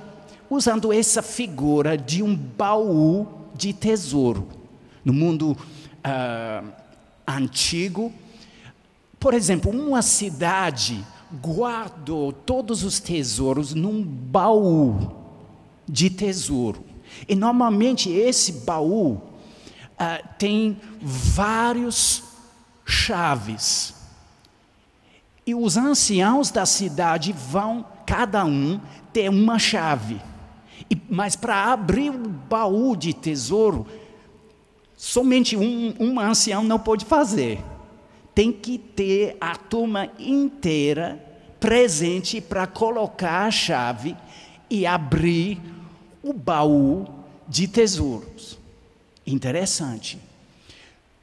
usando 0.49 0.91
essa 0.91 1.21
figura 1.21 1.97
de 1.97 2.23
um 2.23 2.35
baú 2.35 3.27
de 3.55 3.71
tesouro. 3.71 4.47
No 5.05 5.13
mundo 5.13 5.55
uh, 6.05 6.67
antigo, 7.27 8.13
por 9.19 9.33
exemplo, 9.33 9.71
uma 9.71 10.01
cidade 10.01 11.05
guardou 11.31 12.33
todos 12.33 12.83
os 12.83 12.99
tesouros 12.99 13.73
num 13.73 14.03
baú 14.03 15.15
de 15.87 16.09
tesouro. 16.09 16.83
E 17.27 17.35
normalmente 17.35 18.09
esse 18.09 18.51
baú 18.51 19.13
uh, 19.13 20.27
tem 20.37 20.79
vários 21.01 22.23
chaves. 22.85 23.93
E 25.45 25.55
os 25.55 25.77
anciãos 25.77 26.51
da 26.51 26.65
cidade 26.65 27.33
vão, 27.33 27.85
cada 28.05 28.43
um, 28.45 28.79
ter 29.13 29.29
uma 29.29 29.57
chave. 29.59 30.21
E, 30.89 30.97
mas 31.09 31.35
para 31.35 31.71
abrir 31.71 32.09
o 32.09 32.27
baú 32.27 32.95
de 32.95 33.13
tesouro, 33.13 33.85
somente 35.01 35.57
um, 35.57 35.95
um 35.99 36.19
ancião 36.19 36.63
não 36.63 36.77
pode 36.77 37.05
fazer. 37.05 37.59
Tem 38.35 38.51
que 38.51 38.77
ter 38.77 39.35
a 39.41 39.55
turma 39.55 40.11
inteira 40.19 41.19
presente 41.59 42.39
para 42.39 42.67
colocar 42.67 43.47
a 43.47 43.51
chave 43.51 44.15
e 44.69 44.85
abrir 44.85 45.59
o 46.21 46.31
baú 46.31 47.07
de 47.47 47.67
tesouros. 47.67 48.59
Interessante. 49.25 50.19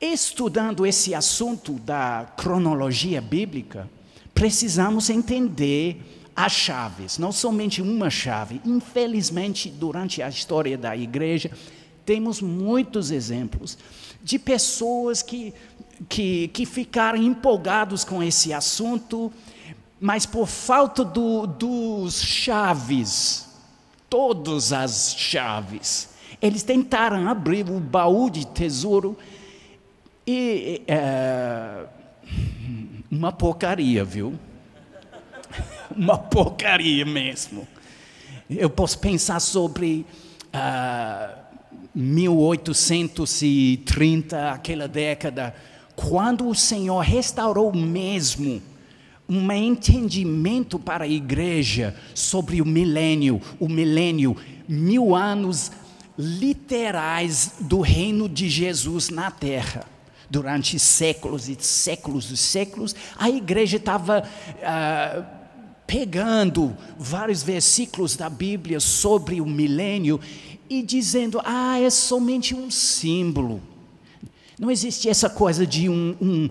Estudando 0.01 0.85
esse 0.85 1.15
assunto 1.15 1.75
da 1.75 2.27
cronologia 2.37 3.21
bíblica, 3.21 3.89
precisamos 4.35 5.09
entender 5.09 6.19
as 6.35 6.51
chaves, 6.51 7.17
não 7.17 7.31
somente 7.31 7.81
uma 7.81 8.11
chave. 8.11 8.61
Infelizmente, 8.65 9.69
durante 9.71 10.21
a 10.21 10.29
história 10.29 10.77
da 10.77 10.97
igreja, 10.97 11.53
temos 12.09 12.41
muitos 12.41 13.11
exemplos 13.11 13.77
de 14.25 14.39
pessoas 14.39 15.21
que, 15.21 15.53
que, 16.09 16.49
que 16.49 16.65
ficaram 16.65 17.23
empolgados 17.23 18.03
com 18.03 18.23
esse 18.23 18.51
assunto, 18.51 19.31
mas 20.01 20.25
por 20.25 20.47
falta 20.47 21.05
do, 21.05 21.47
dos 21.47 22.23
chaves, 22.23 23.47
todas 24.09 24.73
as 24.73 25.17
chaves, 25.19 26.09
eles 26.41 26.63
tentaram 26.63 27.29
abrir 27.29 27.69
o 27.69 27.79
baú 27.79 28.31
de 28.31 28.47
tesouro 28.47 29.15
e 30.27 30.81
é, 30.89 31.85
uma 33.11 33.33
porcaria, 33.33 34.03
viu? 34.03 34.33
Uma 35.95 36.17
porcaria 36.17 37.05
mesmo. 37.05 37.69
Eu 38.49 38.71
posso 38.71 38.99
pensar 38.99 39.41
sobre 39.41 40.07
uh, 40.55 41.38
1830, 42.01 44.53
aquela 44.53 44.87
década, 44.87 45.53
quando 45.97 46.49
o 46.49 46.55
Senhor 46.55 47.01
restaurou 47.01 47.75
mesmo 47.75 48.63
um 49.29 49.51
entendimento 49.51 50.79
para 50.79 51.03
a 51.05 51.09
igreja 51.09 51.97
sobre 52.15 52.63
o 52.63 52.65
milênio, 52.65 53.43
o 53.59 53.69
milênio, 53.69 54.37
mil 54.69 55.13
anos 55.13 55.73
literais 56.17 57.55
do 57.61 57.81
reino 57.81 58.29
de 58.29 58.49
Jesus 58.49 59.09
na 59.09 59.33
terra. 59.33 59.85
Durante 60.31 60.79
séculos 60.79 61.49
e 61.49 61.57
séculos 61.59 62.31
e 62.31 62.37
séculos, 62.37 62.95
a 63.19 63.29
igreja 63.29 63.77
estava 63.77 64.23
ah, 64.63 65.25
pegando 65.85 66.77
vários 66.97 67.43
versículos 67.43 68.15
da 68.15 68.31
Bíblia 68.31 68.79
sobre 68.79 69.41
o 69.41 69.47
milênio 69.47 70.21
e 70.69 70.83
dizendo: 70.83 71.41
ah, 71.45 71.79
é 71.81 71.91
somente 71.91 72.55
um 72.55 72.71
símbolo. 72.71 73.61
Não 74.59 74.71
existe 74.71 75.09
essa 75.09 75.31
coisa 75.31 75.67
de 75.67 75.89
um, 75.89 76.17
um, 76.21 76.51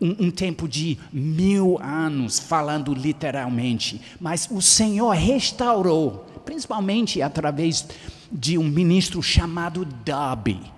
um, 0.00 0.26
um, 0.26 0.30
tempo 0.30 0.66
de 0.66 0.98
mil 1.12 1.78
anos, 1.82 2.38
falando 2.38 2.94
literalmente, 2.94 4.00
mas 4.20 4.48
o 4.50 4.62
Senhor 4.62 5.10
restaurou, 5.10 6.26
principalmente 6.44 7.20
através 7.20 7.86
de 8.30 8.56
um 8.56 8.64
ministro 8.64 9.22
chamado 9.22 9.84
Darby 9.84 10.72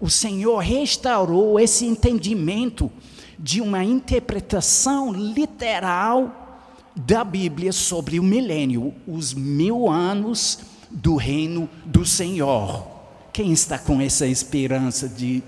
o 0.00 0.10
Senhor 0.10 0.58
restaurou 0.58 1.58
esse 1.58 1.86
entendimento 1.86 2.90
de 3.38 3.60
uma 3.60 3.82
interpretação 3.82 5.12
literal 5.12 6.62
da 6.94 7.22
Bíblia 7.24 7.72
sobre 7.72 8.18
o 8.18 8.22
milênio, 8.22 8.94
os 9.06 9.34
mil 9.34 9.90
anos 9.90 10.58
do 10.90 11.16
reino 11.16 11.68
do 11.84 12.04
Senhor. 12.04 12.86
Quem 13.32 13.52
está 13.52 13.78
com 13.78 14.00
essa 14.00 14.26
esperança 14.26 15.08
de, 15.08 15.42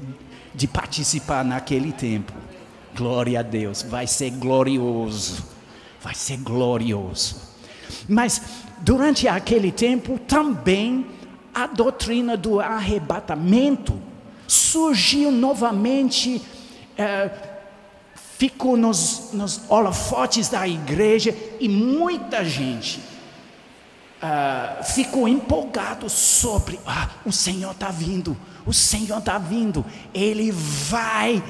de 0.55 0.67
participar 0.67 1.45
naquele 1.45 1.93
tempo? 1.93 2.33
Glória 2.95 3.41
a 3.41 3.43
Deus, 3.43 3.83
vai 3.83 4.07
ser 4.07 4.31
glorioso, 4.31 5.45
vai 6.03 6.15
ser 6.15 6.39
glorioso. 6.39 7.37
Mas 8.09 8.43
durante 8.81 9.29
aquele 9.29 9.73
tempo 9.73 10.19
também 10.19 11.07
a 11.55 11.67
doutrina 11.67 12.37
do 12.37 12.61
arrebatamento 12.61 14.01
surgiu 14.47 15.31
novamente, 15.31 16.43
é, 16.97 17.31
ficou 18.37 18.77
nos, 18.77 19.31
nos 19.33 19.63
holofotes 19.69 20.49
da 20.49 20.67
igreja 20.67 21.35
e 21.59 21.69
muita 21.69 22.45
gente 22.45 23.01
é, 24.21 24.83
ficou 24.83 25.29
empolgado 25.29 26.09
sobre, 26.09 26.79
ah, 26.87 27.11
o 27.25 27.33
Senhor 27.33 27.71
está 27.71 27.91
vindo, 27.91 28.37
o 28.67 28.73
Senhor 28.73 29.19
está 29.19 29.39
vindo, 29.39 29.85
Ele 30.13 30.51
vai 30.51 31.43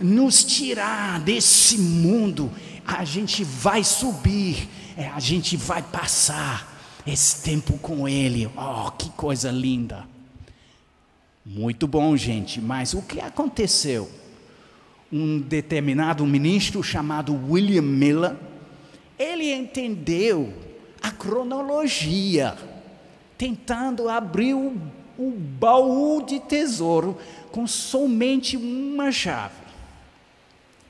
nos 0.00 0.44
tirar 0.44 1.20
desse 1.20 1.78
mundo, 1.78 2.50
a 2.84 3.04
gente 3.04 3.44
vai 3.44 3.84
subir, 3.84 4.68
é, 4.96 5.08
a 5.08 5.20
gente 5.20 5.56
vai 5.56 5.82
passar, 5.82 6.76
esse 7.06 7.42
tempo 7.42 7.78
com 7.78 8.06
Ele. 8.06 8.50
Oh, 8.56 8.90
que 8.90 9.08
coisa 9.10 9.50
linda! 9.50 10.04
Muito 11.44 11.86
bom, 11.86 12.14
gente, 12.16 12.60
mas 12.60 12.92
o 12.92 13.00
que 13.00 13.20
aconteceu? 13.20 14.10
Um 15.10 15.38
determinado 15.40 16.26
ministro 16.26 16.82
chamado 16.82 17.32
William 17.48 17.80
Miller, 17.80 18.36
ele 19.18 19.50
entendeu 19.50 20.52
a 21.00 21.10
cronologia, 21.10 22.56
tentando 23.36 24.08
abrir 24.08 24.54
o, 24.54 24.74
o 25.18 25.30
baú 25.30 26.24
de 26.24 26.40
tesouro 26.40 27.18
com 27.50 27.66
somente 27.66 28.56
uma 28.56 29.12
chave. 29.12 29.68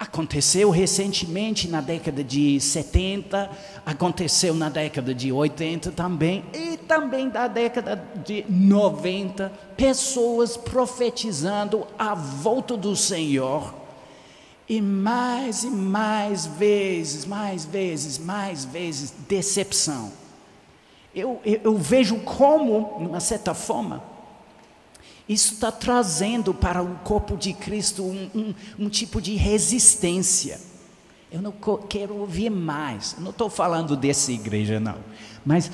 Aconteceu 0.00 0.70
recentemente 0.70 1.68
na 1.68 1.82
década 1.82 2.24
de 2.24 2.58
70, 2.58 3.50
aconteceu 3.84 4.54
na 4.54 4.70
década 4.70 5.14
de 5.14 5.30
80 5.30 5.92
também, 5.92 6.42
e 6.54 6.78
também 6.78 7.28
da 7.28 7.46
década 7.46 8.02
de 8.24 8.46
90, 8.48 9.52
pessoas 9.76 10.56
profetizando 10.56 11.86
a 11.98 12.14
volta 12.14 12.78
do 12.78 12.96
Senhor. 12.96 13.74
E 14.66 14.80
mais 14.80 15.64
e 15.64 15.70
mais 15.70 16.46
vezes, 16.46 17.26
mais 17.26 17.66
vezes, 17.66 18.18
mais 18.18 18.64
vezes, 18.64 19.12
decepção. 19.28 20.12
Eu, 21.14 21.42
eu, 21.44 21.60
eu 21.64 21.76
vejo 21.76 22.20
como, 22.20 22.96
de 23.00 23.06
uma 23.06 23.20
certa 23.20 23.52
forma, 23.52 24.02
isso 25.30 25.54
está 25.54 25.70
trazendo 25.70 26.52
para 26.52 26.82
o 26.82 26.96
corpo 27.04 27.36
de 27.36 27.52
Cristo 27.52 28.02
um, 28.02 28.28
um, 28.34 28.54
um 28.80 28.88
tipo 28.88 29.22
de 29.22 29.36
resistência. 29.36 30.60
Eu 31.30 31.40
não 31.40 31.54
quero 31.88 32.16
ouvir 32.16 32.50
mais. 32.50 33.14
Não 33.16 33.30
estou 33.30 33.48
falando 33.48 33.96
dessa 33.96 34.32
igreja, 34.32 34.80
não. 34.80 34.96
Mas 35.46 35.70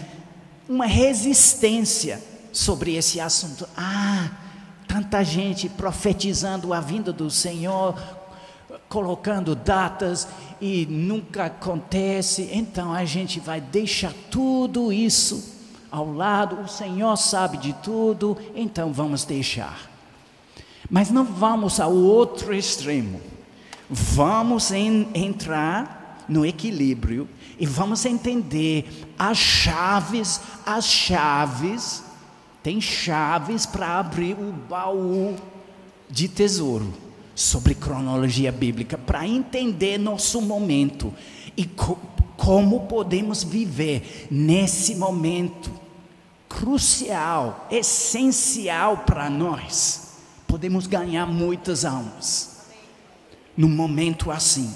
uma 0.69 0.85
resistência 0.85 2.23
sobre 2.53 2.97
esse 2.97 3.19
assunto. 3.19 3.67
Ah, 3.75 4.29
tanta 4.87 5.25
gente 5.25 5.71
profetizando 5.71 6.75
a 6.75 6.81
vinda 6.81 7.11
do 7.11 7.31
Senhor, 7.31 7.99
colocando 8.91 9.57
datas 9.57 10.29
e 10.61 10.85
nunca 10.85 11.47
acontece. 11.47 12.51
Então 12.53 12.93
a 12.93 13.07
gente 13.07 13.41
vai 13.41 13.63
deixar 13.63 14.13
tudo 14.31 14.93
isso 14.93 15.56
ao 15.91 16.13
lado, 16.13 16.61
o 16.61 16.69
Senhor 16.69 17.17
sabe 17.17 17.59
de 17.59 17.73
tudo, 17.75 18.37
então 18.55 18.93
vamos 18.93 19.25
deixar. 19.25 19.91
Mas 20.91 21.11
não 21.11 21.25
vamos 21.25 21.81
ao 21.81 21.93
outro 21.93 22.55
extremo. 22.55 23.21
Vamos 23.89 24.71
em, 24.71 25.09
entrar 25.15 26.25
no 26.29 26.45
equilíbrio 26.45 27.29
e 27.59 27.67
vamos 27.67 28.05
entender 28.05 29.07
as 29.19 29.39
chaves, 29.39 30.41
as 30.65 30.85
chaves, 30.85 32.03
tem 32.63 32.81
chaves 32.81 33.65
para 33.65 33.99
abrir 33.99 34.35
o 34.35 34.53
baú 34.53 35.37
de 36.11 36.29
tesouro 36.29 36.93
sobre 37.35 37.75
cronologia 37.75 38.51
bíblica, 38.51 38.99
para 38.99 39.27
entender 39.27 39.99
nosso 39.99 40.41
momento 40.41 41.13
e 41.57 41.65
como 42.37 42.87
podemos 42.87 43.43
viver 43.43 44.29
nesse 44.31 44.95
momento 44.95 45.71
crucial, 46.49 47.67
essencial 47.71 48.99
para 48.99 49.29
nós, 49.29 50.15
podemos 50.47 50.87
ganhar 50.87 51.27
muitas 51.27 51.85
almas. 51.85 52.57
Num 53.57 53.69
momento 53.69 54.31
assim, 54.31 54.75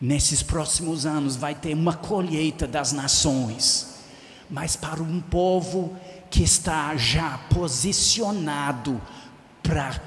nesses 0.00 0.42
próximos 0.42 1.04
anos, 1.04 1.36
vai 1.36 1.54
ter 1.54 1.74
uma 1.74 1.94
colheita 1.94 2.66
das 2.66 2.92
nações, 2.92 3.96
mas 4.48 4.76
para 4.76 5.02
um 5.02 5.20
povo 5.20 5.96
que 6.30 6.42
está 6.42 6.96
já 6.96 7.38
posicionado 7.52 9.00
para 9.62 10.00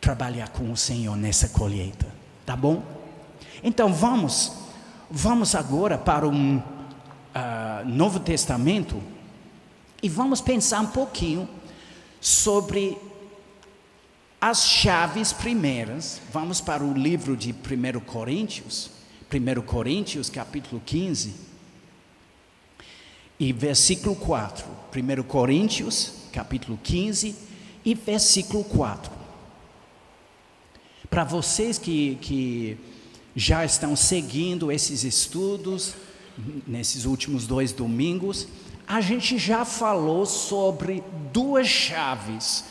trabalhar 0.00 0.48
com 0.50 0.70
o 0.70 0.76
Senhor 0.76 1.16
nessa 1.16 1.48
colheita, 1.48 2.06
tá 2.46 2.56
bom? 2.56 2.97
Então 3.62 3.92
vamos, 3.92 4.52
vamos 5.10 5.54
agora 5.54 5.98
para 5.98 6.28
um 6.28 6.58
uh, 6.58 7.84
Novo 7.86 8.20
Testamento 8.20 9.02
e 10.02 10.08
vamos 10.08 10.40
pensar 10.40 10.80
um 10.80 10.86
pouquinho 10.86 11.48
sobre 12.20 12.96
as 14.40 14.64
chaves 14.64 15.32
primeiras. 15.32 16.20
Vamos 16.32 16.60
para 16.60 16.84
o 16.84 16.92
livro 16.92 17.36
de 17.36 17.52
1 17.52 18.00
Coríntios, 18.00 18.90
1 19.32 19.62
Coríntios, 19.62 20.30
capítulo 20.30 20.80
15, 20.84 21.34
e 23.40 23.52
versículo 23.52 24.14
4. 24.14 24.66
1 24.94 25.22
Coríntios, 25.24 26.12
capítulo 26.32 26.78
15, 26.80 27.34
e 27.84 27.94
versículo 27.94 28.62
4. 28.62 29.10
Para 31.10 31.24
vocês 31.24 31.78
que, 31.78 32.16
que 32.20 32.78
já 33.34 33.64
estão 33.64 33.94
seguindo 33.94 34.72
esses 34.72 35.04
estudos, 35.04 35.94
nesses 36.66 37.04
últimos 37.04 37.46
dois 37.46 37.72
domingos, 37.72 38.48
a 38.86 39.00
gente 39.00 39.38
já 39.38 39.64
falou 39.64 40.24
sobre 40.24 41.02
duas 41.32 41.66
chaves 41.66 42.64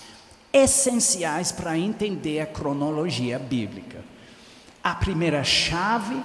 essenciais 0.52 1.52
para 1.52 1.78
entender 1.78 2.40
a 2.40 2.46
cronologia 2.46 3.38
bíblica. 3.38 4.04
A 4.84 4.96
primeira 4.96 5.44
chave 5.44 6.22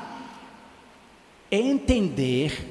é 1.51 1.59
entender 1.59 2.67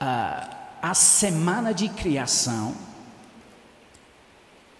uh, 0.00 0.54
a 0.80 0.94
semana 0.94 1.74
de 1.74 1.88
criação, 1.88 2.74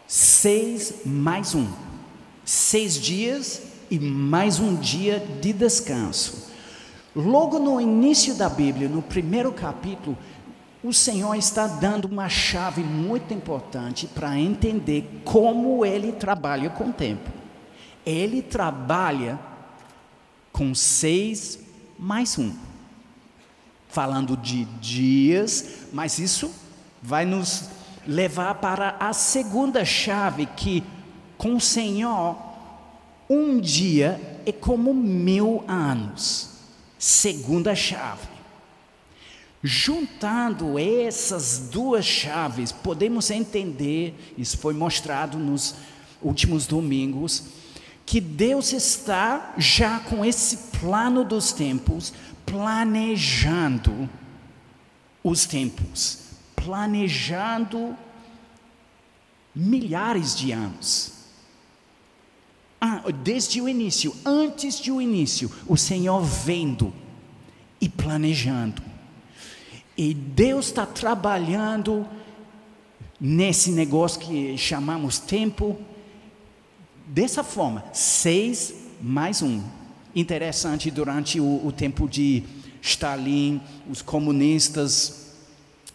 seis 0.07 1.03
mais 1.05 1.55
um, 1.55 1.71
seis 2.45 2.95
dias 2.99 3.74
e 3.91 3.99
mais 3.99 4.61
um 4.61 4.75
dia 4.75 5.19
de 5.41 5.53
descanso. 5.53 6.51
Logo 7.15 7.59
no 7.59 7.81
início 7.81 8.35
da 8.35 8.49
Bíblia, 8.49 8.89
no 8.89 9.01
primeiro 9.01 9.53
capítulo, 9.53 10.17
o 10.83 10.93
Senhor 10.93 11.35
está 11.35 11.67
dando 11.67 12.07
uma 12.07 12.29
chave 12.29 12.83
muito 12.83 13.33
importante 13.33 14.07
para 14.07 14.39
entender 14.39 15.23
como 15.25 15.85
ele 15.85 16.13
trabalha 16.13 16.69
com 16.71 16.91
o 16.91 16.93
tempo. 16.93 17.31
Ele 18.05 18.43
trabalha 18.43 19.39
com 20.53 20.75
seis 20.75 21.59
mais 21.99 22.39
um, 22.39 22.53
falando 23.89 24.37
de 24.37 24.65
dias, 24.65 25.87
mas 25.93 26.19
isso 26.19 26.51
vai 27.03 27.25
nos 27.25 27.71
levar 28.07 28.57
para 28.57 28.97
a 29.01 29.13
segunda 29.13 29.85
chave 29.85 30.47
que 30.47 30.83
com 31.39 31.55
o 31.55 31.61
Senhor 31.61 32.37
um 33.29 33.61
dia 33.61 34.41
é 34.45 34.53
como 34.53 34.93
mil 34.93 35.65
anos 35.67 36.55
segunda 37.05 37.75
chave. 37.75 38.29
Juntando 39.63 40.79
essas 40.79 41.69
duas 41.71 42.05
chaves, 42.05 42.73
podemos 42.73 43.31
entender, 43.31 44.35
isso 44.37 44.59
foi 44.59 44.75
mostrado 44.75 45.39
nos 45.39 45.75
últimos 46.23 46.67
domingos, 46.67 47.45
que 48.07 48.21
Deus 48.21 48.73
está 48.73 49.55
já 49.57 50.01
com 50.01 50.25
esse 50.25 50.79
plano 50.79 51.25
dos 51.25 51.53
tempos, 51.53 52.13
planejando 52.45 54.09
os 55.23 55.47
tempos, 55.47 56.19
planejando 56.55 57.97
milhares 59.55 60.37
de 60.37 60.53
anos. 60.53 61.14
Ah, 62.87 63.03
desde 63.23 63.63
o 63.63 63.67
início, 63.67 64.15
antes 64.27 64.79
do 64.79 65.01
início, 65.01 65.51
o 65.67 65.75
Senhor 65.75 66.21
vendo 66.23 66.93
e 67.81 67.89
planejando. 67.89 68.83
E 69.97 70.13
Deus 70.13 70.67
está 70.67 70.85
trabalhando 70.85 72.07
nesse 73.19 73.71
negócio 73.71 74.21
que 74.21 74.59
chamamos 74.59 75.19
tempo, 75.19 75.79
dessa 77.07 77.43
forma: 77.43 77.83
seis 77.91 78.75
mais 79.01 79.41
um. 79.41 79.63
Interessante, 80.15 80.91
durante 80.91 81.41
o, 81.41 81.67
o 81.67 81.73
tempo 81.73 82.07
de 82.07 82.43
Stalin, 82.83 83.63
os 83.89 84.03
comunistas, 84.03 85.33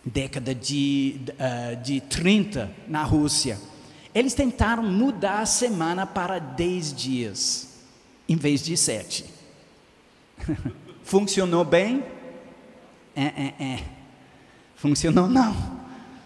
década 0.03 0.55
de, 0.55 1.21
uh, 1.33 1.83
de 1.83 2.01
30 2.01 2.71
na 2.87 3.03
Rússia, 3.03 3.59
eles 4.19 4.33
tentaram 4.33 4.83
mudar 4.83 5.39
a 5.39 5.45
semana 5.45 6.05
para 6.05 6.39
10 6.39 6.93
dias, 6.93 7.69
em 8.27 8.35
vez 8.35 8.61
de 8.61 8.75
7. 8.75 9.25
Funcionou 11.03 11.63
bem? 11.63 12.03
É, 13.15 13.23
é, 13.23 13.53
é. 13.59 13.83
Funcionou 14.75 15.27
não. 15.27 15.55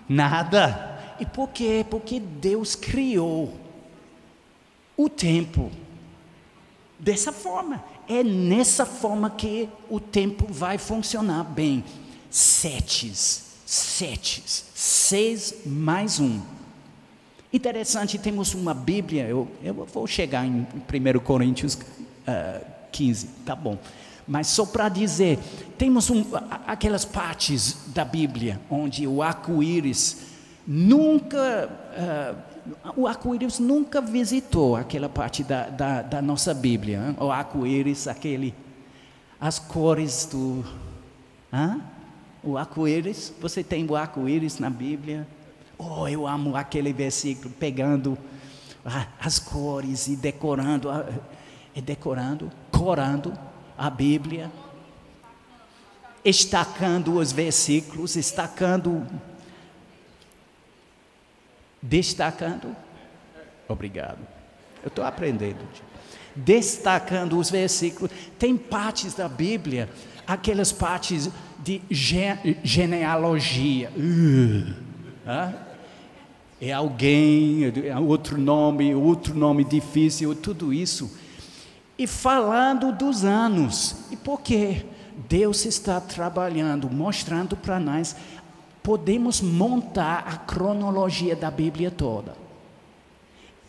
Nada. 0.09 1.15
E 1.19 1.25
por 1.25 1.49
quê? 1.49 1.85
Porque 1.89 2.19
Deus 2.19 2.75
criou 2.75 3.57
o 4.97 5.07
tempo 5.07 5.71
dessa 6.97 7.31
forma. 7.31 7.83
É 8.07 8.23
nessa 8.23 8.85
forma 8.85 9.29
que 9.29 9.69
o 9.89 9.99
tempo 9.99 10.47
vai 10.51 10.77
funcionar 10.77 11.43
bem. 11.43 11.83
Setes, 12.29 13.53
setes, 13.65 14.65
seis 14.73 15.61
mais 15.65 16.19
um. 16.19 16.41
Interessante, 17.53 18.17
temos 18.17 18.55
uma 18.55 18.73
Bíblia, 18.73 19.27
eu, 19.27 19.47
eu 19.63 19.75
vou 19.75 20.07
chegar 20.07 20.43
em 20.43 20.65
1 20.73 21.19
Coríntios 21.19 21.75
uh, 21.75 21.79
ah, 22.25 22.61
15, 22.91 23.27
tá 23.45 23.55
bom. 23.55 23.77
Mas 24.27 24.47
só 24.47 24.65
para 24.65 24.89
dizer, 24.89 25.37
temos 25.77 26.09
um, 26.09 26.25
aquelas 26.65 27.05
partes 27.05 27.77
da 27.93 28.03
Bíblia 28.03 28.59
onde 28.71 29.05
o 29.05 29.21
arco-íris 29.21 30.31
nunca, 30.65 31.69
uh, 31.95 32.93
o 32.99 33.05
arco-íris 33.05 33.59
nunca 33.59 34.01
visitou 34.01 34.75
aquela 34.75 35.07
parte 35.07 35.43
da, 35.43 35.69
da, 35.69 36.01
da 36.01 36.21
nossa 36.23 36.55
Bíblia. 36.55 37.09
Hein? 37.09 37.17
O 37.19 37.29
arco-íris, 37.29 38.07
aquele, 38.07 38.51
as 39.39 39.59
cores 39.59 40.25
do, 40.25 40.65
hein? 41.53 41.79
o 42.43 42.57
arco-íris, 42.57 43.31
você 43.39 43.63
tem 43.63 43.85
o 43.87 43.95
arco-íris 43.95 44.57
na 44.57 44.71
Bíblia? 44.71 45.27
Oh, 45.77 46.07
eu 46.07 46.27
amo 46.27 46.55
aquele 46.55 46.93
versículo, 46.93 47.49
pegando 47.59 48.17
as 49.19 49.39
cores 49.39 50.07
e 50.07 50.15
decorando, 50.15 50.89
e 51.75 51.81
decorando, 51.81 52.51
corando 52.71 53.33
a 53.77 53.89
Bíblia, 53.89 54.51
estacando 56.23 57.17
os 57.17 57.31
versículos, 57.31 58.15
estacando, 58.15 59.05
destacando. 61.81 62.75
Obrigado. 63.67 64.19
Eu 64.81 64.87
estou 64.87 65.03
aprendendo. 65.05 65.65
Destacando 66.35 67.37
os 67.37 67.49
versículos. 67.49 68.11
Tem 68.37 68.57
partes 68.57 69.13
da 69.13 69.29
Bíblia, 69.29 69.89
aquelas 70.25 70.71
partes 70.71 71.29
de 71.59 71.81
genealogia. 72.63 73.91
Uh, 73.95 74.92
é 76.59 76.71
alguém, 76.71 77.65
é 77.85 77.97
outro 77.97 78.37
nome, 78.37 78.95
outro 78.95 79.35
nome 79.35 79.63
difícil, 79.63 80.33
tudo 80.35 80.73
isso. 80.73 81.11
E 81.97 82.07
falando 82.07 82.91
dos 82.91 83.23
anos. 83.23 83.95
E 84.11 84.15
por 84.15 84.41
quê? 84.41 84.85
Deus 85.27 85.65
está 85.65 85.99
trabalhando, 85.99 86.89
mostrando 86.89 87.55
para 87.55 87.79
nós, 87.79 88.15
podemos 88.81 89.41
montar 89.41 90.25
a 90.27 90.37
cronologia 90.37 91.35
da 91.35 91.51
Bíblia 91.51 91.91
toda. 91.91 92.35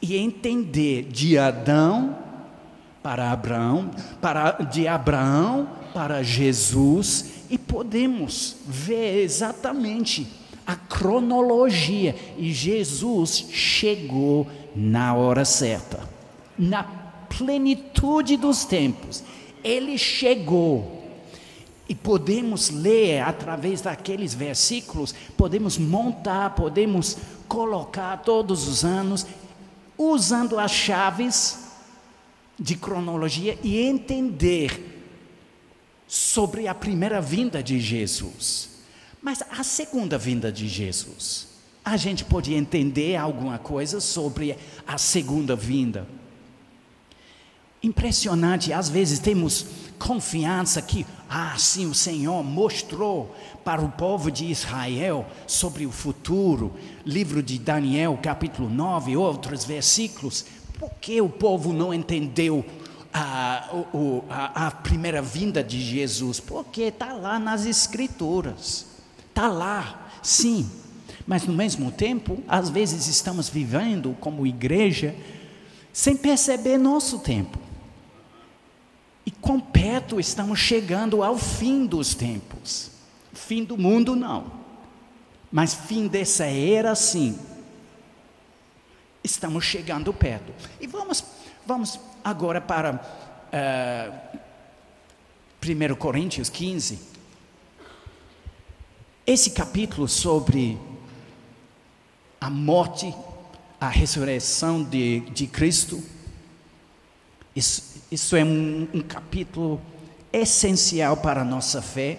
E 0.00 0.16
entender 0.16 1.04
de 1.04 1.38
Adão 1.38 2.16
para 3.02 3.30
Abraão, 3.30 3.90
para, 4.20 4.52
de 4.52 4.88
Abraão 4.88 5.68
para 5.92 6.22
Jesus, 6.22 7.44
e 7.50 7.58
podemos 7.58 8.56
ver 8.66 9.22
exatamente 9.22 10.43
a 10.66 10.74
cronologia. 10.77 12.14
E 12.37 12.53
Jesus 12.53 13.46
chegou 13.50 14.46
na 14.74 15.14
hora 15.14 15.44
certa, 15.44 16.09
na 16.59 16.85
plenitude 17.29 18.37
dos 18.37 18.64
tempos. 18.64 19.22
Ele 19.62 19.98
chegou. 19.98 21.03
E 21.87 21.94
podemos 21.94 22.70
ler 22.70 23.20
através 23.20 23.83
daqueles 23.83 24.33
versículos, 24.33 25.14
podemos 25.37 25.77
montar, 25.77 26.55
podemos 26.55 27.18
colocar 27.46 28.22
todos 28.22 28.66
os 28.66 28.87
anos, 28.87 29.27
usando 29.98 30.59
as 30.59 30.70
chaves 30.70 31.59
de 32.59 32.74
cronologia 32.74 33.59
e 33.62 33.83
entender 33.83 35.03
sobre 36.07 36.68
a 36.68 36.74
primeira 36.74 37.20
vinda 37.20 37.62
de 37.62 37.79
Jesus. 37.79 38.73
Mas 39.24 39.42
a 39.50 39.64
segunda 39.64 40.18
vinda 40.18 40.52
de 40.52 40.68
Jesus, 40.68 41.48
a 41.82 41.96
gente 41.96 42.22
pode 42.26 42.52
entender 42.52 43.16
alguma 43.16 43.58
coisa 43.58 43.98
sobre 43.98 44.54
a 44.87 44.98
segunda 44.98 45.56
vinda. 45.56 46.06
Impressionante, 47.82 48.70
às 48.70 48.90
vezes 48.90 49.18
temos 49.18 49.64
confiança 49.98 50.82
que, 50.82 51.06
ah, 51.26 51.54
sim, 51.56 51.87
o 51.87 51.94
Senhor 51.94 52.44
mostrou 52.44 53.34
para 53.64 53.80
o 53.80 53.88
povo 53.88 54.30
de 54.30 54.44
Israel 54.44 55.24
sobre 55.46 55.87
o 55.87 55.90
futuro, 55.90 56.74
livro 57.06 57.42
de 57.42 57.58
Daniel, 57.58 58.18
capítulo 58.22 58.68
9, 58.68 59.16
outros 59.16 59.64
versículos. 59.64 60.44
Por 60.78 60.90
que 61.00 61.22
o 61.22 61.30
povo 61.30 61.72
não 61.72 61.94
entendeu 61.94 62.62
a, 63.10 63.70
a, 64.28 64.66
a 64.66 64.70
primeira 64.70 65.22
vinda 65.22 65.64
de 65.64 65.80
Jesus? 65.80 66.40
Porque 66.40 66.82
está 66.82 67.14
lá 67.14 67.38
nas 67.38 67.64
Escrituras. 67.64 68.92
Está 69.35 69.49
lá, 69.49 70.11
sim. 70.23 70.70
Mas 71.27 71.44
no 71.44 71.53
mesmo 71.53 71.90
tempo, 71.90 72.40
às 72.47 72.68
vezes 72.70 73.09
estamos 73.09 73.49
vivendo 73.49 74.16
como 74.20 74.47
igreja 74.47 75.12
sem 75.92 76.16
perceber 76.16 76.79
nosso 76.79 77.18
tempo. 77.18 77.59
E 79.27 79.33
com 79.33 79.59
perto 79.59 80.20
estamos 80.20 80.61
chegando 80.61 81.20
ao 81.20 81.37
fim 81.37 81.85
dos 81.85 82.14
tempos. 82.14 82.92
Fim 83.33 83.64
do 83.64 83.77
mundo, 83.77 84.14
não. 84.14 84.53
Mas 85.51 85.75
fim 85.75 86.07
dessa 86.07 86.44
era, 86.44 86.94
sim. 86.94 87.37
Estamos 89.25 89.64
chegando 89.64 90.12
perto. 90.12 90.53
E 90.81 90.87
vamos, 90.87 91.25
vamos 91.66 91.99
agora 92.23 92.61
para 92.61 92.94
uh, 92.94 93.01
eh, 93.51 94.12
1 95.90 95.97
Coríntios 95.97 96.49
15. 96.49 97.13
Esse 99.26 99.50
capítulo 99.50 100.06
sobre 100.06 100.78
a 102.38 102.50
morte, 102.50 103.14
a 103.80 103.88
ressurreição 103.88 104.82
de, 104.82 105.20
de 105.30 105.46
Cristo, 105.46 106.02
isso, 107.56 108.02
isso 108.12 108.37
é 108.37 108.44
um, 108.44 108.87
um 108.92 109.00
capítulo 109.00 109.80
essencial 110.30 111.16
para 111.16 111.40
a 111.40 111.44
nossa 111.44 111.80
fé. 111.80 112.18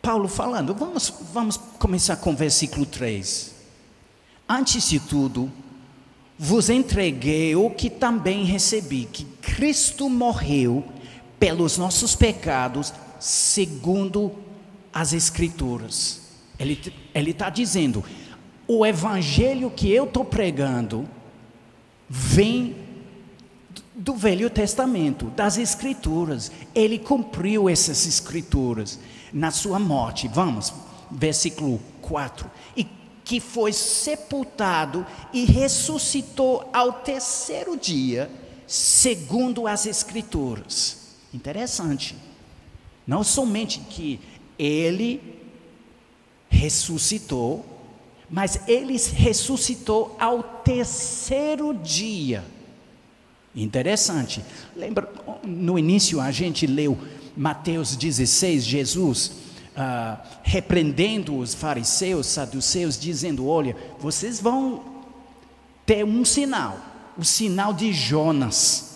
Paulo 0.00 0.28
falando, 0.28 0.74
vamos, 0.74 1.12
vamos 1.30 1.58
começar 1.78 2.16
com 2.16 2.34
versículo 2.34 2.86
3. 2.86 3.54
Antes 4.48 4.88
de 4.88 4.98
tudo, 4.98 5.52
vos 6.38 6.70
entreguei 6.70 7.54
o 7.54 7.68
que 7.68 7.90
também 7.90 8.44
recebi, 8.46 9.04
que 9.04 9.26
Cristo 9.42 10.08
morreu 10.08 10.82
pelos 11.38 11.76
nossos 11.76 12.14
pecados 12.14 12.94
segundo 13.22 14.32
as 14.92 15.12
Escrituras. 15.12 16.22
Ele 16.58 17.30
está 17.30 17.48
dizendo: 17.48 18.04
o 18.66 18.84
evangelho 18.84 19.70
que 19.70 19.90
eu 19.90 20.04
estou 20.04 20.24
pregando 20.24 21.08
vem 22.08 22.76
do 23.94 24.14
Velho 24.14 24.50
Testamento, 24.50 25.26
das 25.30 25.56
Escrituras. 25.56 26.50
Ele 26.74 26.98
cumpriu 26.98 27.68
essas 27.68 28.06
Escrituras 28.06 28.98
na 29.32 29.52
sua 29.52 29.78
morte. 29.78 30.26
Vamos, 30.26 30.74
versículo 31.10 31.80
4. 32.00 32.50
E 32.76 32.86
que 33.24 33.38
foi 33.38 33.72
sepultado 33.72 35.06
e 35.32 35.44
ressuscitou 35.44 36.68
ao 36.72 36.92
terceiro 36.92 37.76
dia, 37.76 38.28
segundo 38.66 39.68
as 39.68 39.86
Escrituras. 39.86 40.98
Interessante. 41.32 42.16
Não 43.06 43.24
somente 43.24 43.80
que 43.80 44.20
ele 44.58 45.20
ressuscitou, 46.48 47.64
mas 48.30 48.66
ele 48.68 48.96
ressuscitou 49.14 50.16
ao 50.18 50.42
terceiro 50.42 51.74
dia. 51.74 52.44
Interessante. 53.54 54.42
Lembra, 54.74 55.10
no 55.44 55.78
início 55.78 56.20
a 56.20 56.30
gente 56.30 56.66
leu 56.66 56.96
Mateus 57.36 57.96
16, 57.96 58.64
Jesus 58.64 59.32
ah, 59.74 60.22
repreendendo 60.42 61.36
os 61.38 61.54
fariseus, 61.54 62.26
saduceus, 62.26 62.98
dizendo: 62.98 63.46
Olha, 63.46 63.76
vocês 63.98 64.38
vão 64.40 64.84
ter 65.86 66.04
um 66.04 66.24
sinal, 66.24 66.78
o 67.16 67.24
sinal 67.24 67.72
de 67.72 67.92
Jonas. 67.92 68.90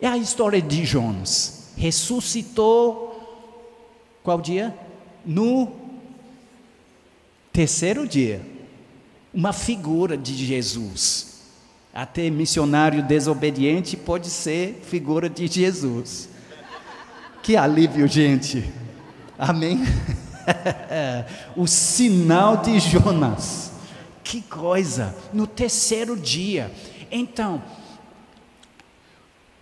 É 0.00 0.06
a 0.06 0.18
história 0.18 0.60
de 0.60 0.84
Jonas. 0.84 1.55
Ressuscitou, 1.76 3.12
qual 4.22 4.40
dia? 4.40 4.74
No 5.24 5.72
terceiro 7.52 8.08
dia. 8.08 8.40
Uma 9.32 9.52
figura 9.52 10.16
de 10.16 10.34
Jesus. 10.34 11.42
Até 11.92 12.28
missionário 12.30 13.02
desobediente 13.02 13.96
pode 13.96 14.28
ser 14.28 14.80
figura 14.82 15.28
de 15.28 15.46
Jesus. 15.46 16.28
Que 17.42 17.56
alívio, 17.56 18.08
gente. 18.08 18.64
Amém? 19.38 19.84
o 21.56 21.66
sinal 21.66 22.56
de 22.58 22.78
Jonas. 22.80 23.72
Que 24.24 24.42
coisa! 24.42 25.14
No 25.32 25.46
terceiro 25.46 26.16
dia. 26.16 26.70
Então, 27.10 27.62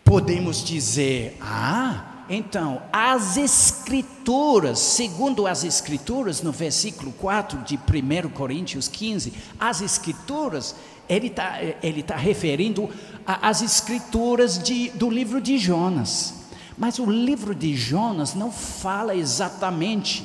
podemos 0.04 0.62
dizer: 0.62 1.36
ah, 1.40 2.24
então, 2.28 2.82
as 2.92 3.36
Escrituras, 3.36 4.78
segundo 4.78 5.46
as 5.46 5.64
Escrituras, 5.64 6.42
no 6.42 6.52
versículo 6.52 7.12
4 7.12 7.60
de 7.62 7.76
1 7.76 8.30
Coríntios 8.30 8.88
15, 8.88 9.32
as 9.58 9.80
Escrituras, 9.80 10.74
ele 11.08 11.26
está 11.26 11.58
ele 11.82 12.02
tá 12.02 12.16
referindo 12.16 12.88
às 13.26 13.62
Escrituras 13.62 14.58
de, 14.58 14.90
do 14.90 15.10
livro 15.10 15.40
de 15.40 15.58
Jonas. 15.58 16.34
Mas 16.76 16.98
o 16.98 17.06
livro 17.06 17.54
de 17.54 17.76
Jonas 17.76 18.34
não 18.34 18.50
fala 18.50 19.14
exatamente 19.14 20.24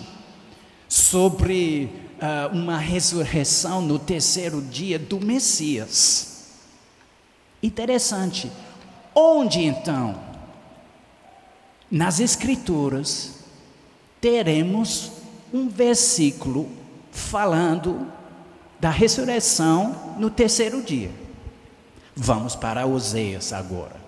sobre 0.87 1.91
uh, 2.19 2.55
uma 2.55 2.77
ressurreição 2.77 3.81
no 3.81 3.99
terceiro 3.99 4.61
dia 4.61 4.97
do 4.97 5.19
Messias. 5.19 6.45
Interessante. 7.61 8.49
Onde 9.13 9.63
então? 9.63 10.19
Nas 11.89 12.19
Escrituras, 12.19 13.39
teremos 14.21 15.11
um 15.53 15.67
versículo 15.67 16.69
falando 17.11 18.07
da 18.79 18.89
ressurreição 18.89 20.15
no 20.17 20.29
terceiro 20.29 20.81
dia. 20.81 21.11
Vamos 22.15 22.55
para 22.55 22.85
Oséias 22.85 23.51
agora. 23.53 23.99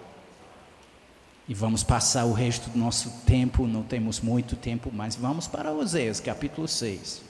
E 1.48 1.54
vamos 1.54 1.84
passar 1.84 2.26
o 2.26 2.34
resto 2.34 2.70
do 2.70 2.78
nosso 2.78 3.10
tempo, 3.26 3.68
não 3.68 3.84
temos 3.84 4.22
muito 4.22 4.56
tempo, 4.56 4.92
mas 4.94 5.16
vamos 5.16 5.48
para 5.48 5.74
Oséias, 5.74 6.20
capítulo 6.20 6.68
6. 6.68 7.22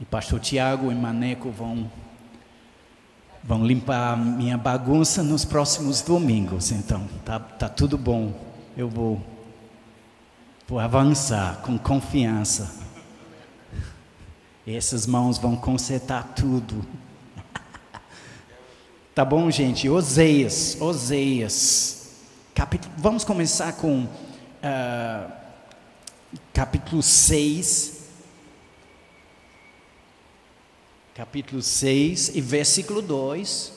E 0.00 0.04
pastor 0.04 0.38
Tiago 0.38 0.92
e 0.92 0.94
Maneco 0.94 1.50
vão 1.50 1.90
vão 3.46 3.66
limpar 3.66 4.16
minha 4.16 4.56
bagunça 4.56 5.22
nos 5.22 5.44
próximos 5.44 6.00
domingos, 6.00 6.72
então 6.72 7.06
tá, 7.24 7.38
tá 7.38 7.68
tudo 7.68 7.98
bom. 7.98 8.32
Eu 8.76 8.88
vou 8.88 9.20
vou 10.66 10.80
avançar 10.80 11.60
com 11.60 11.76
confiança. 11.76 12.82
Essas 14.66 15.06
mãos 15.06 15.36
vão 15.36 15.54
consertar 15.54 16.32
tudo. 16.34 16.84
tá 19.14 19.24
bom, 19.24 19.50
gente? 19.50 19.90
Oséias, 19.90 20.80
Oséias 20.80 21.94
capítulo, 22.54 22.94
vamos 22.96 23.24
começar 23.24 23.72
com 23.72 24.04
uh, 24.04 25.32
capítulo 26.52 27.02
6. 27.02 27.93
Capítulo 31.14 31.62
6 31.62 32.32
e 32.34 32.40
versículo 32.40 33.00
2. 33.00 33.72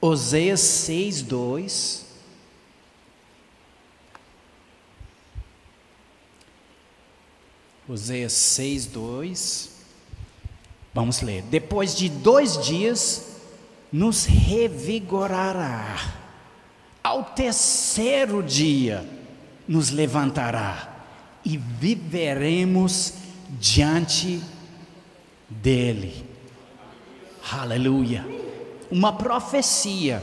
Oséias 0.00 0.60
6, 0.60 1.22
2. 1.22 2.06
Oséias 7.88 8.32
6, 8.32 8.86
2. 8.86 9.70
Vamos 10.94 11.20
ler. 11.20 11.42
Depois 11.42 11.96
de 11.96 12.08
dois 12.08 12.56
dias, 12.64 13.40
nos 13.92 14.24
revigorará. 14.24 15.96
Ao 17.02 17.24
terceiro 17.24 18.40
dia 18.40 19.04
nos 19.66 19.90
levantará 19.90 21.04
e 21.44 21.56
viveremos 21.56 23.21
diante 23.52 24.42
dele. 25.48 26.26
Aleluia. 27.50 28.26
Uma 28.90 29.12
profecia 29.12 30.22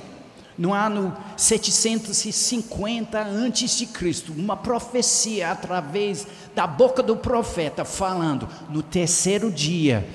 no 0.57 0.73
ano 0.73 1.15
750 1.37 3.21
antes 3.21 3.77
de 3.77 3.85
Cristo, 3.85 4.33
uma 4.33 4.57
profecia 4.57 5.51
através 5.51 6.27
da 6.53 6.67
boca 6.67 7.01
do 7.01 7.15
profeta 7.15 7.85
falando 7.85 8.47
no 8.69 8.83
terceiro 8.83 9.49
dia, 9.49 10.05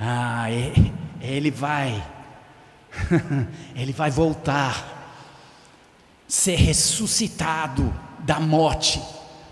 ah, 0.00 0.46
ele 1.20 1.50
vai 1.50 2.02
ele 3.74 3.92
vai 3.92 4.10
voltar, 4.10 5.14
ser 6.26 6.56
ressuscitado 6.56 7.94
da 8.20 8.40
morte 8.40 9.00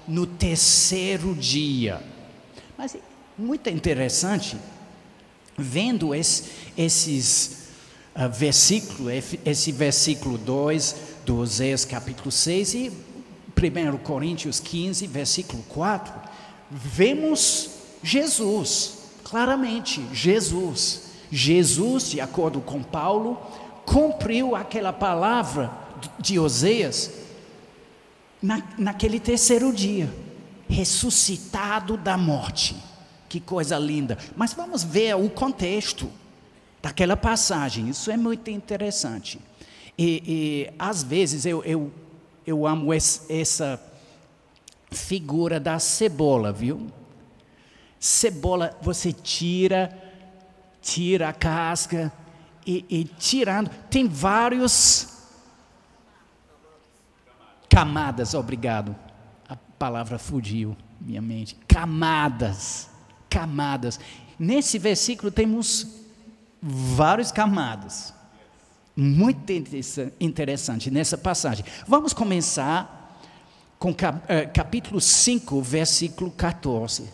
no 0.07 0.27
terceiro 0.27 1.35
dia. 1.35 2.03
Mas 2.77 2.97
muito 3.37 3.69
interessante, 3.71 4.57
vendo 5.57 6.15
esse, 6.15 6.51
esses 6.77 7.69
uh, 8.15 8.29
versículos, 8.29 9.13
esse 9.45 9.73
versículo 9.73 10.39
2 10.39 10.97
do 11.25 11.39
Oséias 11.39 11.85
capítulo 11.85 12.31
6 12.31 12.75
e 12.75 12.93
1 13.57 13.99
Coríntios 13.99 14.61
15, 14.61 15.07
versículo 15.07 15.63
4, 15.69 16.13
vemos 16.71 17.71
Jesus, 18.03 18.99
claramente 19.23 20.05
Jesus. 20.13 21.05
Jesus, 21.31 22.11
de 22.11 22.21
acordo 22.21 22.61
com 22.61 22.83
Paulo, 22.83 23.37
cumpriu 23.85 24.55
aquela 24.55 24.93
palavra 24.93 25.73
de 26.19 26.39
Oséias 26.39 27.11
na, 28.43 28.63
naquele 28.79 29.19
terceiro 29.19 29.73
dia, 29.73 30.13
ressuscitado 30.69 31.97
da 31.97 32.17
morte. 32.17 32.77
Que 33.29 33.41
coisa 33.41 33.79
linda. 33.79 34.17
Mas 34.37 34.53
vamos 34.53 34.85
ver 34.85 35.17
o 35.17 35.29
contexto 35.29 36.11
daquela 36.83 37.17
passagem, 37.17 37.89
isso 37.89 38.11
é 38.11 38.17
muito 38.17 38.51
interessante. 38.51 39.41
E, 39.97 40.23
e 40.27 40.75
às 40.79 41.03
vezes 41.03 41.47
eu, 41.47 41.65
eu, 41.65 41.91
eu 42.47 42.67
amo 42.67 42.93
esse, 42.93 43.33
essa 43.33 43.81
figura 44.91 45.59
da 45.59 45.79
cebola, 45.79 46.53
viu? 46.53 46.87
Cebola, 47.99 48.77
você 48.83 49.13
tira 49.13 50.05
tira 50.85 51.31
a 51.31 51.33
casca 51.33 52.13
e, 52.67 52.85
e 52.89 53.05
tirando. 53.05 53.71
Tem 53.91 54.07
vários 54.07 55.09
camadas, 57.69 58.35
obrigado. 58.35 58.95
Palavra 59.85 60.19
fugiu 60.19 60.75
minha 60.99 61.21
mente. 61.21 61.55
Camadas, 61.69 62.89
camadas. 63.29 64.01
Nesse 64.39 64.79
versículo 64.79 65.31
temos 65.31 65.87
várias 66.63 67.31
camadas. 67.31 68.15
Muito 68.97 69.53
interessante 70.19 70.91
nessa 70.91 71.19
passagem. 71.19 71.67
Vamos 71.87 72.15
começar 72.15 73.21
com 73.79 73.95
eh, 74.27 74.47
capítulo 74.47 75.03
5, 75.03 75.61
versículo 75.61 76.31
14. 76.31 77.07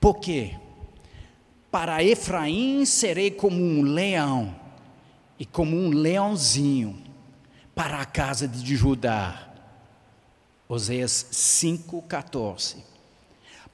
Por 0.00 0.20
quê? 0.20 0.56
Para 1.70 2.02
Efraim 2.02 2.86
serei 2.86 3.30
como 3.30 3.62
um 3.62 3.82
leão, 3.82 4.54
e 5.38 5.44
como 5.44 5.76
um 5.76 5.90
leãozinho 5.90 6.98
para 7.74 8.00
a 8.00 8.06
casa 8.06 8.48
de 8.48 8.74
Judá. 8.74 9.51
Oséias 10.72 11.26
5,14. 11.30 12.76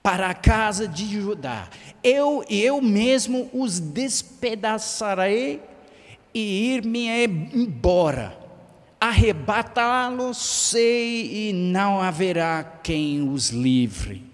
Para 0.02 0.30
a 0.30 0.34
casa 0.34 0.88
de 0.88 1.06
Judá, 1.06 1.68
eu, 2.02 2.44
eu 2.50 2.82
mesmo 2.82 3.48
os 3.52 3.78
despedaçarei 3.78 5.62
e 6.34 6.74
ir-me 6.74 7.06
embora. 7.54 8.36
Arrebatá-los 9.00 10.38
sei 10.38 11.50
e 11.50 11.52
não 11.52 12.00
haverá 12.00 12.64
quem 12.82 13.22
os 13.22 13.50
livre. 13.50 14.24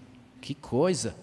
Que 0.40 0.54
coisa! 0.54 1.14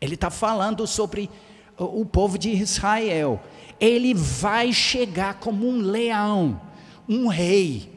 Ele 0.00 0.16
está 0.16 0.28
falando 0.28 0.88
sobre 0.88 1.30
o 1.78 2.04
povo 2.04 2.36
de 2.36 2.50
Israel. 2.50 3.40
Ele 3.78 4.12
vai 4.12 4.72
chegar 4.72 5.34
como 5.34 5.68
um 5.68 5.78
leão, 5.78 6.60
um 7.08 7.28
rei. 7.28 7.95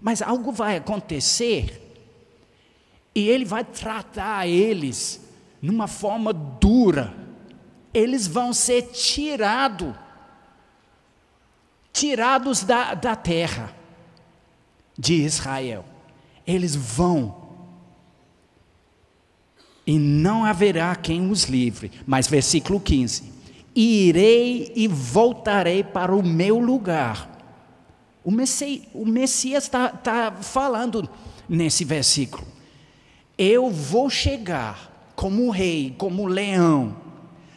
Mas 0.00 0.22
algo 0.22 0.52
vai 0.52 0.76
acontecer 0.76 1.84
e 3.14 3.28
ele 3.28 3.44
vai 3.44 3.64
tratar 3.64 4.46
eles 4.46 5.20
numa 5.60 5.86
forma 5.88 6.32
dura. 6.32 7.14
Eles 7.92 8.26
vão 8.26 8.52
ser 8.52 8.82
tirados 8.92 9.94
tirados 11.98 12.62
da, 12.62 12.94
da 12.94 13.16
terra 13.16 13.74
de 14.96 15.14
Israel. 15.14 15.84
Eles 16.46 16.76
vão. 16.76 17.48
E 19.86 19.98
não 19.98 20.44
haverá 20.44 20.94
quem 20.94 21.30
os 21.30 21.44
livre. 21.44 21.90
Mas 22.06 22.28
versículo 22.28 22.78
15: 22.78 23.32
Irei 23.74 24.72
e 24.76 24.86
voltarei 24.86 25.82
para 25.82 26.14
o 26.14 26.22
meu 26.22 26.58
lugar. 26.58 27.27
O 28.24 28.30
Messias 29.06 29.64
está 29.64 29.88
tá 29.88 30.32
falando 30.32 31.08
nesse 31.48 31.84
versículo. 31.84 32.46
Eu 33.36 33.70
vou 33.70 34.10
chegar 34.10 35.12
como 35.14 35.50
rei, 35.50 35.94
como 35.98 36.26
leão, 36.26 36.96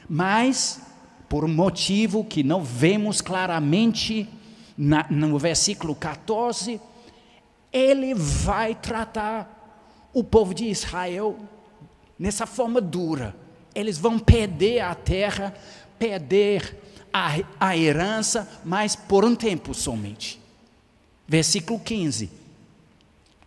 mas 0.10 0.82
por 1.30 1.46
um 1.46 1.54
motivo 1.54 2.24
que 2.24 2.44
não 2.44 2.64
vemos 2.64 3.22
claramente 3.22 4.28
na, 4.78 5.06
no 5.10 5.38
versículo 5.38 5.96
14, 5.96 6.82
ele 7.72 8.14
vai 8.14 8.76
tratar 8.76 10.10
o 10.14 10.24
povo 10.24 10.54
de 10.54 10.66
Israel 10.66 11.38
nessa 12.18 12.46
forma 12.46 12.82
dura. 12.82 13.36
Eles 13.74 13.98
vão 13.98 14.20
perder 14.20 14.82
a 14.82 14.94
terra, 14.94 15.54
perder 15.98 16.78
a, 17.14 17.38
a 17.60 17.78
herança, 17.78 18.50
mas 18.66 18.96
por 18.96 19.24
um 19.24 19.36
tempo 19.36 19.74
somente. 19.74 20.41
Versículo 21.32 21.80
15: 21.80 22.30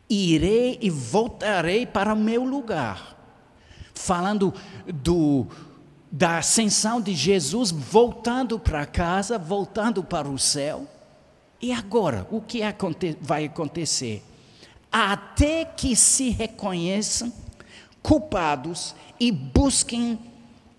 Irei 0.09 0.79
e 0.81 0.89
voltarei 0.89 1.85
para 1.85 2.15
o 2.15 2.17
meu 2.17 2.43
lugar. 2.43 3.15
Falando 3.93 4.55
do, 4.87 5.47
da 6.11 6.39
ascensão 6.39 6.99
de 6.99 7.15
Jesus 7.15 7.71
voltando 7.71 8.59
para 8.59 8.87
casa, 8.87 9.39
voltando 9.39 10.03
para 10.03 10.27
o 10.27 10.39
céu. 10.39 10.89
E 11.61 11.73
agora, 11.73 12.27
o 12.31 12.41
que 12.41 12.61
vai 13.21 13.45
acontecer? 13.45 14.25
Até 14.91 15.67
que 15.67 15.95
se 15.95 16.31
reconheçam 16.31 17.31
culpados 18.03 18.95
e 19.21 19.31
busquem 19.31 20.19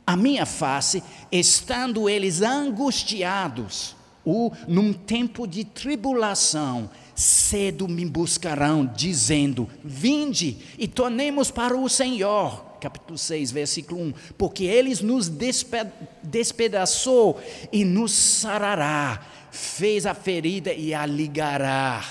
a 0.08 0.18
minha 0.18 0.48
face, 0.48 1.04
estando 1.32 2.10
eles 2.10 2.42
angustiados, 2.42 3.95
ou 4.26 4.52
num 4.68 4.92
tempo 4.92 5.48
de 5.48 5.64
tribulação, 5.64 6.90
cedo 7.14 7.88
me 7.88 8.06
buscarão, 8.06 8.86
dizendo: 8.86 9.70
Vinde 9.84 10.58
e 10.78 10.88
tornemos 10.88 11.52
para 11.52 11.78
o 11.78 11.88
Senhor. 11.88 12.66
Capítulo 12.82 13.18
6, 13.18 13.52
versículo 13.52 14.02
1, 14.02 14.14
porque 14.38 14.66
eles 14.66 15.02
nos 15.02 15.32
despedaçou 16.22 17.40
e 17.72 17.86
nos 17.86 18.12
sarará, 18.12 19.26
fez 19.50 20.06
a 20.06 20.14
ferida 20.14 20.74
e 20.74 20.94
a 20.94 21.06
ligará. 21.06 22.04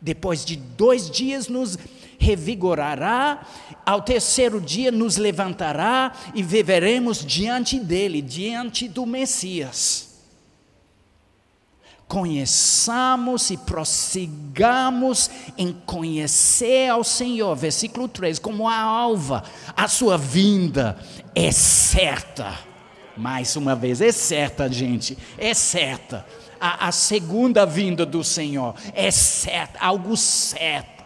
Depois 0.00 0.44
de 0.44 0.56
dois 0.56 1.10
dias 1.10 1.48
nos 1.48 1.78
revigorará, 2.18 3.44
ao 3.84 4.02
terceiro 4.02 4.60
dia 4.60 4.92
nos 4.92 5.16
levantará 5.16 6.12
e 6.34 6.42
viveremos 6.42 7.24
diante 7.24 7.80
dele, 7.80 8.22
diante 8.22 8.86
do 8.86 9.04
Messias 9.04 10.11
conheçamos 12.12 13.48
e 13.48 13.56
prossigamos 13.56 15.30
em 15.56 15.72
conhecer 15.72 16.90
ao 16.90 17.02
Senhor. 17.02 17.56
Versículo 17.56 18.06
3: 18.06 18.38
como 18.38 18.68
a 18.68 18.76
alva, 18.76 19.42
a 19.74 19.88
sua 19.88 20.18
vinda 20.18 20.98
é 21.34 21.50
certa. 21.50 22.52
Mais 23.16 23.56
uma 23.56 23.74
vez, 23.74 24.02
é 24.02 24.12
certa, 24.12 24.70
gente, 24.70 25.16
é 25.38 25.54
certa. 25.54 26.26
A, 26.60 26.88
a 26.88 26.92
segunda 26.92 27.64
vinda 27.64 28.04
do 28.04 28.22
Senhor 28.22 28.74
é 28.92 29.10
certa, 29.10 29.78
algo 29.78 30.14
certo, 30.14 31.02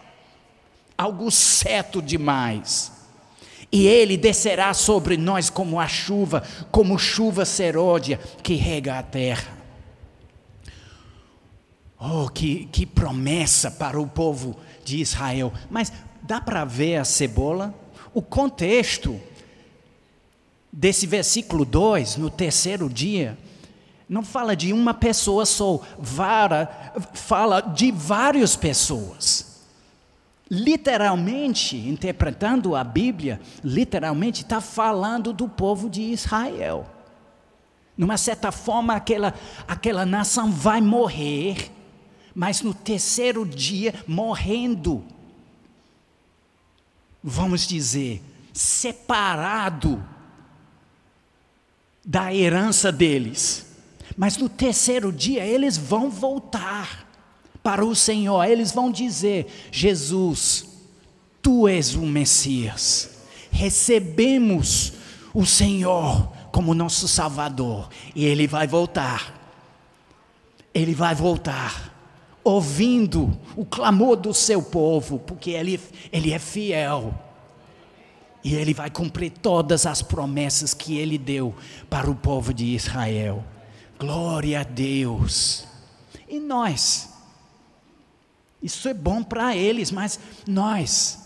algo 0.97 1.31
certo 1.31 2.01
demais. 2.01 2.91
E 3.71 3.87
ele 3.87 4.17
descerá 4.17 4.73
sobre 4.73 5.15
nós 5.15 5.49
como 5.49 5.79
a 5.79 5.87
chuva, 5.87 6.43
como 6.69 6.99
chuva 6.99 7.45
seródia 7.45 8.19
que 8.43 8.55
rega 8.55 8.99
a 8.99 9.03
terra. 9.03 9.56
Oh, 11.99 12.29
que, 12.29 12.65
que 12.65 12.85
promessa 12.85 13.71
para 13.71 13.99
o 13.99 14.07
povo 14.07 14.55
de 14.85 14.97
Israel. 14.97 15.51
Mas 15.69 15.91
dá 16.21 16.39
para 16.39 16.63
ver 16.63 16.97
a 16.97 17.05
cebola? 17.05 17.73
O 18.13 18.21
contexto 18.21 19.19
desse 20.71 21.07
versículo 21.07 21.65
2, 21.65 22.17
no 22.17 22.29
terceiro 22.29 22.87
dia, 22.87 23.37
não 24.07 24.23
fala 24.23 24.55
de 24.55 24.71
uma 24.71 24.93
pessoa 24.93 25.45
só, 25.45 25.81
vara, 25.97 26.93
fala 27.13 27.61
de 27.61 27.91
várias 27.91 28.55
pessoas. 28.55 29.65
Literalmente, 30.49 31.75
interpretando 31.75 32.75
a 32.75 32.83
Bíblia, 32.83 33.41
literalmente 33.63 34.43
está 34.43 34.61
falando 34.61 35.33
do 35.33 35.49
povo 35.49 35.89
de 35.89 36.03
Israel. 36.03 36.85
Numa 37.97 38.17
certa 38.17 38.51
forma, 38.51 38.93
aquela, 38.93 39.33
aquela 39.67 40.05
nação 40.05 40.51
vai 40.51 40.79
morrer 40.79 41.71
mas 42.37 42.61
no 42.61 42.71
terceiro 42.71 43.43
dia, 43.43 43.95
morrendo, 44.05 45.03
vamos 47.23 47.65
dizer, 47.65 48.21
separado 48.53 50.07
da 52.05 52.31
herança 52.31 52.91
deles. 52.91 53.65
Mas 54.15 54.37
no 54.37 54.47
terceiro 54.47 55.11
dia 55.11 55.43
eles 55.43 55.77
vão 55.77 56.11
voltar 56.11 57.07
para 57.63 57.83
o 57.83 57.95
Senhor, 57.95 58.45
eles 58.45 58.71
vão 58.71 58.91
dizer: 58.91 59.47
Jesus, 59.71 60.67
tu 61.41 61.67
és 61.67 61.95
o 61.95 62.03
Messias, 62.03 63.17
recebemos 63.49 64.93
o 65.33 65.43
Senhor 65.43 66.31
como 66.51 66.75
nosso 66.75 67.07
Salvador, 67.07 67.89
e 68.13 68.25
Ele 68.25 68.45
vai 68.45 68.67
voltar. 68.67 69.33
Ele 70.71 70.93
vai 70.93 71.15
voltar 71.15 71.96
ouvindo 72.47 73.37
o 73.55 73.65
clamor 73.65 74.15
do 74.15 74.33
seu 74.33 74.61
povo, 74.61 75.19
porque 75.19 75.51
ele, 75.51 75.79
ele 76.11 76.31
é 76.31 76.39
fiel. 76.39 77.13
E 78.43 78.55
ele 78.55 78.73
vai 78.73 78.89
cumprir 78.89 79.31
todas 79.31 79.85
as 79.85 80.01
promessas 80.01 80.73
que 80.73 80.97
ele 80.97 81.17
deu 81.17 81.53
para 81.89 82.09
o 82.09 82.15
povo 82.15 82.53
de 82.53 82.65
Israel. 82.65 83.43
Glória 83.99 84.61
a 84.61 84.63
Deus. 84.63 85.65
E 86.29 86.39
nós? 86.39 87.09
Isso 88.63 88.87
é 88.87 88.93
bom 88.93 89.21
para 89.21 89.55
eles, 89.55 89.91
mas 89.91 90.17
nós? 90.47 91.19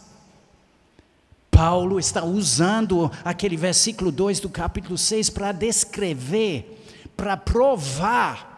Paulo 1.51 1.99
está 1.99 2.24
usando 2.24 3.11
aquele 3.24 3.55
versículo 3.55 4.11
2 4.11 4.39
do 4.39 4.49
capítulo 4.49 4.97
6 4.97 5.30
para 5.30 5.51
descrever, 5.51 6.84
para 7.15 7.38
provar 7.38 8.50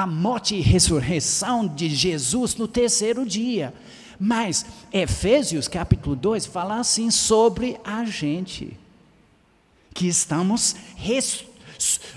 a 0.00 0.06
morte 0.06 0.54
e 0.54 0.62
ressurreição 0.62 1.68
de 1.68 1.90
Jesus 1.90 2.54
no 2.54 2.66
terceiro 2.66 3.26
dia. 3.26 3.74
Mas 4.18 4.64
Efésios 4.90 5.68
capítulo 5.68 6.16
2 6.16 6.46
fala 6.46 6.80
assim 6.80 7.10
sobre 7.10 7.78
a 7.84 8.02
gente, 8.06 8.78
que 9.92 10.08
estamos 10.08 10.74
res, 10.96 11.44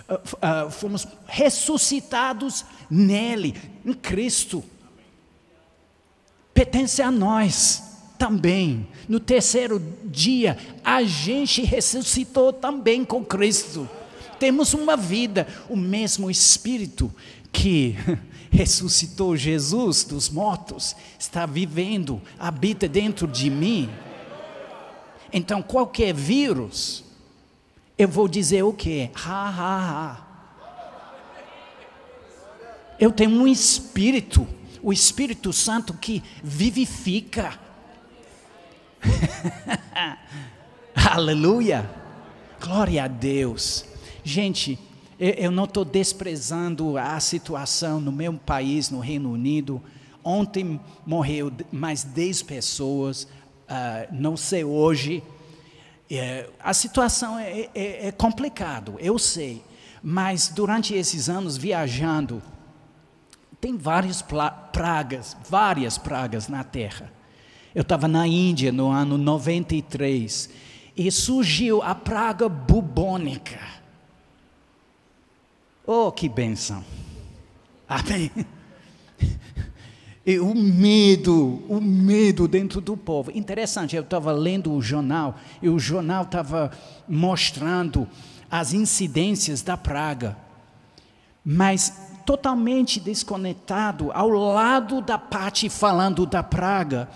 uh, 0.09 0.71
fomos 0.71 1.05
ressuscitados 1.27 2.63
nele, 2.89 3.53
em 3.85 3.91
Cristo. 3.91 4.63
Pertence 6.53 7.01
a 7.01 7.11
nós 7.11 7.83
também. 8.17 8.87
No 9.09 9.19
terceiro 9.19 9.81
dia, 10.05 10.57
a 10.85 11.03
gente 11.03 11.61
ressuscitou 11.61 12.53
também 12.53 13.03
com 13.03 13.25
Cristo. 13.25 13.89
Temos 14.39 14.73
uma 14.73 14.95
vida, 14.95 15.45
o 15.67 15.75
mesmo 15.75 16.31
Espírito 16.31 17.13
que 17.53 17.95
ressuscitou 18.51 19.37
Jesus 19.37 20.03
dos 20.03 20.29
mortos, 20.29 20.95
está 21.17 21.45
vivendo, 21.45 22.21
habita 22.37 22.87
dentro 22.89 23.27
de 23.27 23.49
mim. 23.49 23.89
Então, 25.31 25.61
qualquer 25.61 26.13
vírus, 26.13 27.03
eu 27.97 28.07
vou 28.07 28.27
dizer 28.27 28.63
o 28.63 28.73
quê? 28.73 29.09
Ha, 29.15 29.49
ha, 29.49 30.17
ha. 30.19 30.27
Eu 32.99 33.11
tenho 33.11 33.31
um 33.31 33.47
espírito, 33.47 34.47
o 34.81 34.91
Espírito 34.91 35.51
Santo 35.53 35.93
que 35.93 36.23
vivifica. 36.43 37.59
Aleluia! 40.95 41.89
Glória 42.61 43.03
a 43.03 43.07
Deus. 43.07 43.85
Gente, 44.23 44.79
eu 45.23 45.51
não 45.51 45.63
estou 45.63 45.85
desprezando 45.85 46.97
a 46.97 47.19
situação 47.19 48.01
no 48.01 48.11
meu 48.11 48.33
país, 48.33 48.89
no 48.89 48.99
Reino 48.99 49.31
Unido. 49.31 49.81
Ontem 50.23 50.79
morreu 51.05 51.51
mais 51.71 52.03
10 52.03 52.43
pessoas, 52.43 53.23
uh, 53.23 54.07
não 54.11 54.35
sei 54.35 54.63
hoje. 54.63 55.23
É, 56.11 56.49
a 56.59 56.73
situação 56.73 57.39
é, 57.39 57.69
é, 57.73 58.07
é 58.07 58.11
complicada, 58.11 58.93
eu 58.99 59.17
sei. 59.17 59.63
Mas 60.01 60.49
durante 60.49 60.93
esses 60.93 61.29
anos 61.29 61.55
viajando, 61.55 62.43
tem 63.61 63.77
várias 63.77 64.21
pragas, 64.21 65.37
várias 65.49 65.97
pragas 65.97 66.49
na 66.49 66.65
Terra. 66.65 67.09
Eu 67.73 67.81
estava 67.81 68.09
na 68.09 68.27
Índia 68.27 68.73
no 68.73 68.91
ano 68.91 69.17
93 69.17 70.49
e 70.97 71.09
surgiu 71.09 71.81
a 71.81 71.95
praga 71.95 72.49
bubônica. 72.49 73.82
Oh, 75.85 76.11
que 76.11 76.29
benção! 76.29 76.83
Amém. 77.87 78.31
E 80.25 80.39
o 80.39 80.55
medo, 80.55 81.61
o 81.67 81.81
medo 81.81 82.47
dentro 82.47 82.79
do 82.79 82.95
povo. 82.95 83.29
Interessante, 83.31 83.93
eu 83.93 84.03
estava 84.03 84.31
lendo 84.31 84.71
o 84.71 84.81
jornal 84.81 85.35
e 85.61 85.67
o 85.67 85.77
jornal 85.77 86.23
estava 86.23 86.71
mostrando 87.09 88.07
as 88.49 88.71
incidências 88.71 89.61
da 89.61 89.75
praga, 89.75 90.37
mas 91.43 91.93
totalmente 92.25 93.01
desconectado, 93.01 94.11
ao 94.13 94.29
lado 94.29 95.01
da 95.01 95.17
parte 95.17 95.67
falando 95.67 96.25
da 96.25 96.41
praga, 96.41 97.09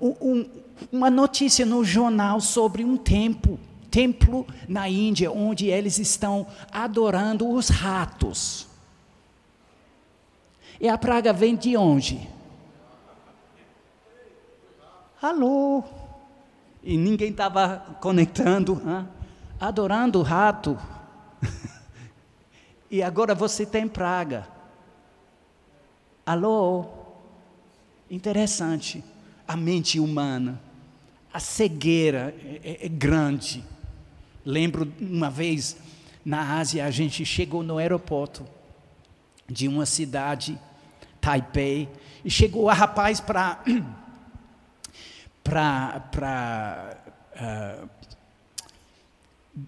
um, 0.00 0.46
uma 0.92 1.10
notícia 1.10 1.66
no 1.66 1.84
jornal 1.84 2.40
sobre 2.40 2.84
um 2.84 2.96
templo, 2.96 3.58
templo 3.90 4.46
na 4.68 4.88
Índia, 4.88 5.30
onde 5.30 5.66
eles 5.66 5.98
estão 5.98 6.46
adorando 6.70 7.48
os 7.48 7.68
ratos. 7.68 8.66
E 10.80 10.88
a 10.88 10.98
praga 10.98 11.32
vem 11.32 11.56
de 11.56 11.76
onde? 11.76 12.28
Alô? 15.20 15.82
E 16.82 16.96
ninguém 16.96 17.30
estava 17.30 17.96
conectando, 18.00 18.80
hein? 18.86 19.08
adorando 19.58 20.20
o 20.20 20.22
rato. 20.22 20.78
e 22.90 23.02
agora 23.02 23.34
você 23.34 23.64
tem 23.64 23.88
praga. 23.88 24.46
Alô? 26.24 26.84
Interessante 28.10 29.02
a 29.48 29.56
mente 29.56 29.98
humana. 29.98 30.60
A 31.32 31.40
cegueira 31.40 32.34
é, 32.44 32.60
é, 32.82 32.86
é 32.86 32.88
grande. 32.88 33.64
Lembro 34.46 34.92
uma 35.00 35.28
vez 35.28 35.76
na 36.24 36.58
Ásia, 36.58 36.86
a 36.86 36.90
gente 36.90 37.26
chegou 37.26 37.64
no 37.64 37.78
aeroporto 37.78 38.46
de 39.48 39.66
uma 39.66 39.84
cidade, 39.84 40.56
Taipei, 41.20 41.88
e 42.24 42.30
chegou 42.30 42.70
a 42.70 42.72
rapaz 42.72 43.20
para 43.20 43.60
para 45.42 46.96
uh, 47.36 47.88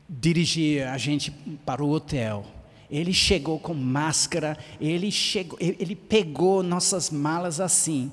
dirigir 0.09 0.87
a 0.87 0.97
gente 0.97 1.33
para 1.67 1.83
o 1.83 1.91
hotel. 1.91 2.47
Ele 2.89 3.13
chegou 3.13 3.59
com 3.59 3.75
máscara, 3.75 4.57
ele 4.81 5.11
chegou, 5.11 5.59
ele 5.61 5.97
pegou 5.97 6.63
nossas 6.63 7.11
malas 7.11 7.61
assim. 7.61 8.13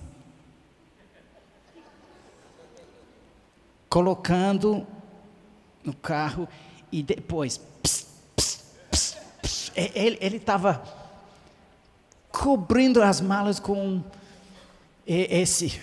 colocando 3.95 4.86
no 5.86 5.93
carro 5.93 6.47
e 6.91 7.03
depois 7.03 7.57
pss, 7.57 8.07
pss, 8.36 9.17
pss, 9.41 9.71
ele 9.75 10.38
estava 10.38 10.83
cobrindo 12.31 13.01
as 13.01 13.21
malas 13.21 13.59
com 13.59 14.03
esse 15.05 15.79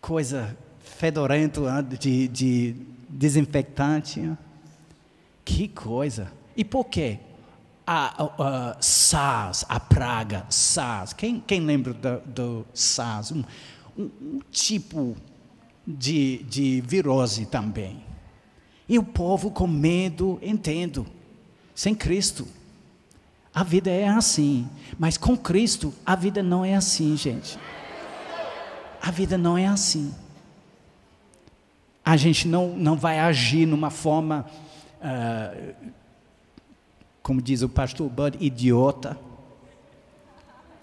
coisa 0.00 0.56
fedorento 0.80 1.64
de, 1.98 2.28
de 2.28 2.76
desinfectante. 3.08 4.36
Que 5.44 5.68
coisa! 5.68 6.32
E 6.56 6.64
por 6.64 6.84
quê? 6.84 7.18
A, 7.86 8.22
a, 8.22 8.72
a 8.72 8.82
SARS, 8.82 9.64
a 9.68 9.80
praga, 9.80 10.46
SARS. 10.48 11.12
Quem, 11.12 11.40
quem 11.40 11.60
lembra 11.60 11.92
do, 11.92 12.20
do 12.20 12.66
SARS? 12.72 13.32
Um, 13.32 13.42
um, 13.98 14.10
um 14.20 14.40
tipo 14.50 15.16
de, 15.90 16.44
de 16.44 16.80
virose 16.80 17.46
também. 17.46 18.04
E 18.88 18.98
o 18.98 19.02
povo 19.02 19.50
com 19.50 19.66
medo, 19.66 20.38
entendo, 20.42 21.06
sem 21.74 21.94
Cristo. 21.94 22.46
A 23.54 23.62
vida 23.64 23.90
é 23.90 24.08
assim, 24.08 24.68
mas 24.98 25.16
com 25.16 25.36
Cristo 25.36 25.92
a 26.04 26.14
vida 26.14 26.42
não 26.42 26.64
é 26.64 26.74
assim, 26.74 27.16
gente. 27.16 27.58
A 29.00 29.10
vida 29.10 29.38
não 29.38 29.56
é 29.56 29.66
assim. 29.66 30.14
A 32.04 32.16
gente 32.16 32.46
não, 32.46 32.76
não 32.76 32.96
vai 32.96 33.18
agir 33.18 33.66
numa 33.66 33.90
forma, 33.90 34.46
uh, 35.00 35.74
como 37.22 37.40
diz 37.40 37.62
o 37.62 37.68
pastor 37.68 38.08
Bud, 38.08 38.36
idiota. 38.40 39.18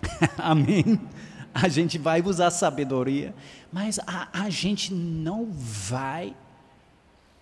Amém? 0.37 0.99
A 1.63 1.67
gente 1.67 1.97
vai 1.97 2.21
usar 2.21 2.51
sabedoria, 2.51 3.33
mas 3.71 3.97
a, 4.05 4.27
a 4.31 4.49
gente 4.49 4.93
não 4.93 5.47
vai 5.51 6.35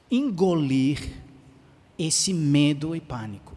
engolir 0.09 1.11
esse 1.99 2.33
medo 2.33 2.95
e 2.95 3.01
pânico. 3.01 3.53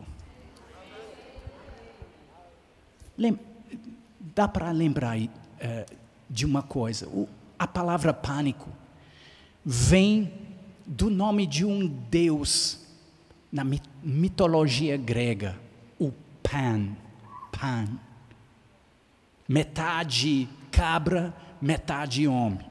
Lem 3.16 3.38
dá 4.34 4.48
para 4.48 4.72
lembrar 4.72 5.16
uh, 5.18 5.28
de 6.28 6.44
uma 6.44 6.62
coisa: 6.62 7.06
o, 7.08 7.28
a 7.56 7.66
palavra 7.66 8.12
pânico 8.12 8.68
vem 9.64 10.32
do 10.84 11.08
nome 11.08 11.46
de 11.46 11.64
um 11.64 11.86
deus 11.86 12.84
na 13.52 13.64
mitologia 14.02 14.96
grega, 14.96 15.56
o 16.00 16.12
Pan. 16.42 16.96
Pan. 17.52 18.07
Metade 19.48 20.46
cabra, 20.70 21.34
metade 21.60 22.28
homem. 22.28 22.68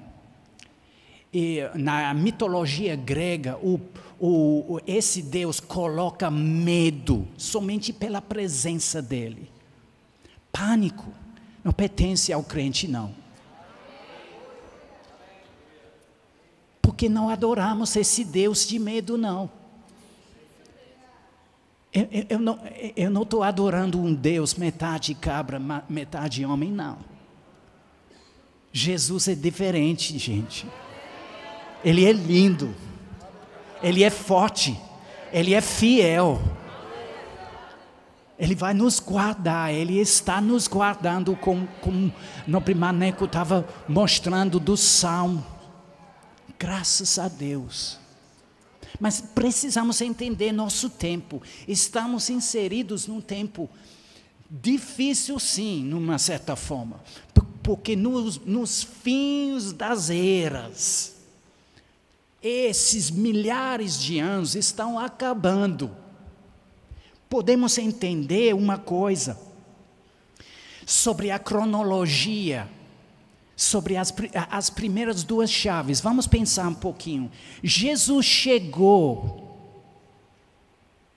E 1.33 1.59
na 1.75 2.13
mitologia 2.13 2.95
grega, 2.95 3.57
o, 3.57 3.79
o, 4.19 4.79
esse 4.87 5.21
Deus 5.21 5.59
coloca 5.59 6.31
medo 6.31 7.27
somente 7.37 7.91
pela 7.91 8.21
presença 8.21 9.01
dele. 9.01 9.51
Pânico 10.51 11.11
não 11.63 11.73
pertence 11.73 12.31
ao 12.31 12.43
crente, 12.43 12.87
não. 12.87 13.13
Porque 16.81 17.09
não 17.09 17.29
adoramos 17.29 17.95
esse 17.95 18.23
Deus 18.23 18.65
de 18.65 18.79
medo, 18.79 19.17
não. 19.17 19.49
Eu, 21.93 22.07
eu, 22.29 22.39
não 22.39 22.59
não 23.09 23.21
estou 23.23 23.43
adorando 23.43 23.99
um 23.99 24.13
Deus 24.13 24.55
metade 24.55 25.15
cabra, 25.15 25.59
metade 25.89 26.45
homem, 26.45 26.71
não. 26.71 26.97
Jesus 28.71 29.27
é 29.27 29.35
diferente, 29.35 30.17
gente. 30.17 30.67
Ele 31.83 32.05
é 32.05 32.11
lindo. 32.11 32.75
Ele 33.81 34.03
é 34.03 34.09
forte. 34.09 34.79
Ele 35.31 35.53
é 35.53 35.61
fiel. 35.61 36.41
Ele 38.37 38.53
vai 38.53 38.73
nos 38.73 38.99
guardar, 38.99 39.73
Ele 39.73 39.99
está 39.99 40.39
nos 40.39 40.67
guardando, 40.67 41.35
como, 41.35 41.67
como 41.81 42.13
no 42.45 42.61
Primaneco 42.61 43.25
estava 43.25 43.67
mostrando 43.87 44.59
do 44.59 44.77
Salmo. 44.77 45.43
Graças 46.59 47.17
a 47.17 47.27
Deus. 47.27 47.99
Mas 48.99 49.21
precisamos 49.21 50.01
entender 50.01 50.51
nosso 50.51 50.89
tempo. 50.89 51.41
Estamos 51.67 52.29
inseridos 52.29 53.07
num 53.07 53.21
tempo 53.21 53.69
difícil, 54.49 55.39
sim, 55.39 55.83
numa 55.83 56.17
certa 56.17 56.55
forma 56.55 57.01
porque 57.67 57.97
nos, 57.97 58.39
nos 58.45 58.81
fins 58.81 59.73
das 59.73 60.09
eras, 60.09 61.17
esses 62.41 63.11
milhares 63.11 63.99
de 63.99 64.19
anos 64.19 64.55
estão 64.55 64.97
acabando. 64.97 65.91
Podemos 67.29 67.77
entender 67.77 68.55
uma 68.55 68.77
coisa: 68.77 69.37
sobre 70.85 71.29
a 71.29 71.37
cronologia, 71.37 72.69
sobre 73.57 73.97
as, 73.97 74.13
as 74.51 74.69
primeiras 74.69 75.23
duas 75.23 75.49
chaves. 75.49 75.99
Vamos 75.99 76.27
pensar 76.27 76.67
um 76.67 76.75
pouquinho. 76.75 77.31
Jesus 77.63 78.23
chegou 78.23 79.45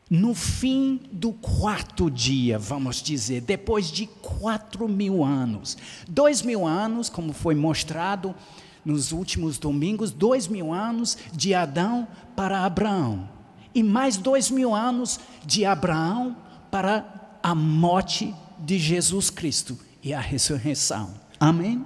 no 0.08 0.34
fim 0.34 1.02
do 1.12 1.32
quarto 1.32 2.10
dia, 2.10 2.58
vamos 2.58 3.00
dizer, 3.00 3.42
depois 3.42 3.92
de 3.92 4.06
quatro 4.06 4.88
mil 4.88 5.22
anos. 5.22 5.76
Dois 6.08 6.40
mil 6.40 6.66
anos, 6.66 7.10
como 7.10 7.34
foi 7.34 7.54
mostrado 7.54 8.34
nos 8.82 9.12
últimos 9.12 9.58
domingos, 9.58 10.10
dois 10.10 10.48
mil 10.48 10.72
anos 10.72 11.18
de 11.32 11.54
Adão 11.54 12.08
para 12.34 12.64
Abraão. 12.64 13.28
E 13.74 13.82
mais 13.82 14.16
dois 14.16 14.50
mil 14.50 14.74
anos 14.74 15.20
de 15.44 15.66
Abraão 15.66 16.34
para 16.70 17.38
a 17.42 17.54
morte 17.54 18.34
de 18.58 18.78
Jesus 18.78 19.28
Cristo 19.28 19.78
e 20.02 20.14
a 20.14 20.20
ressurreição. 20.20 21.14
Amém? 21.38 21.84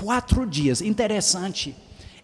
Quatro 0.00 0.46
dias. 0.46 0.82
Interessante. 0.82 1.74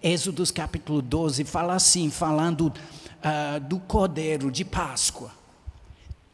Êxodos 0.02 0.50
capítulo 0.50 1.00
12 1.00 1.42
fala 1.44 1.74
assim, 1.74 2.10
falando 2.10 2.66
uh, 2.66 3.60
do 3.60 3.78
cordeiro 3.78 4.50
de 4.50 4.62
Páscoa. 4.62 5.30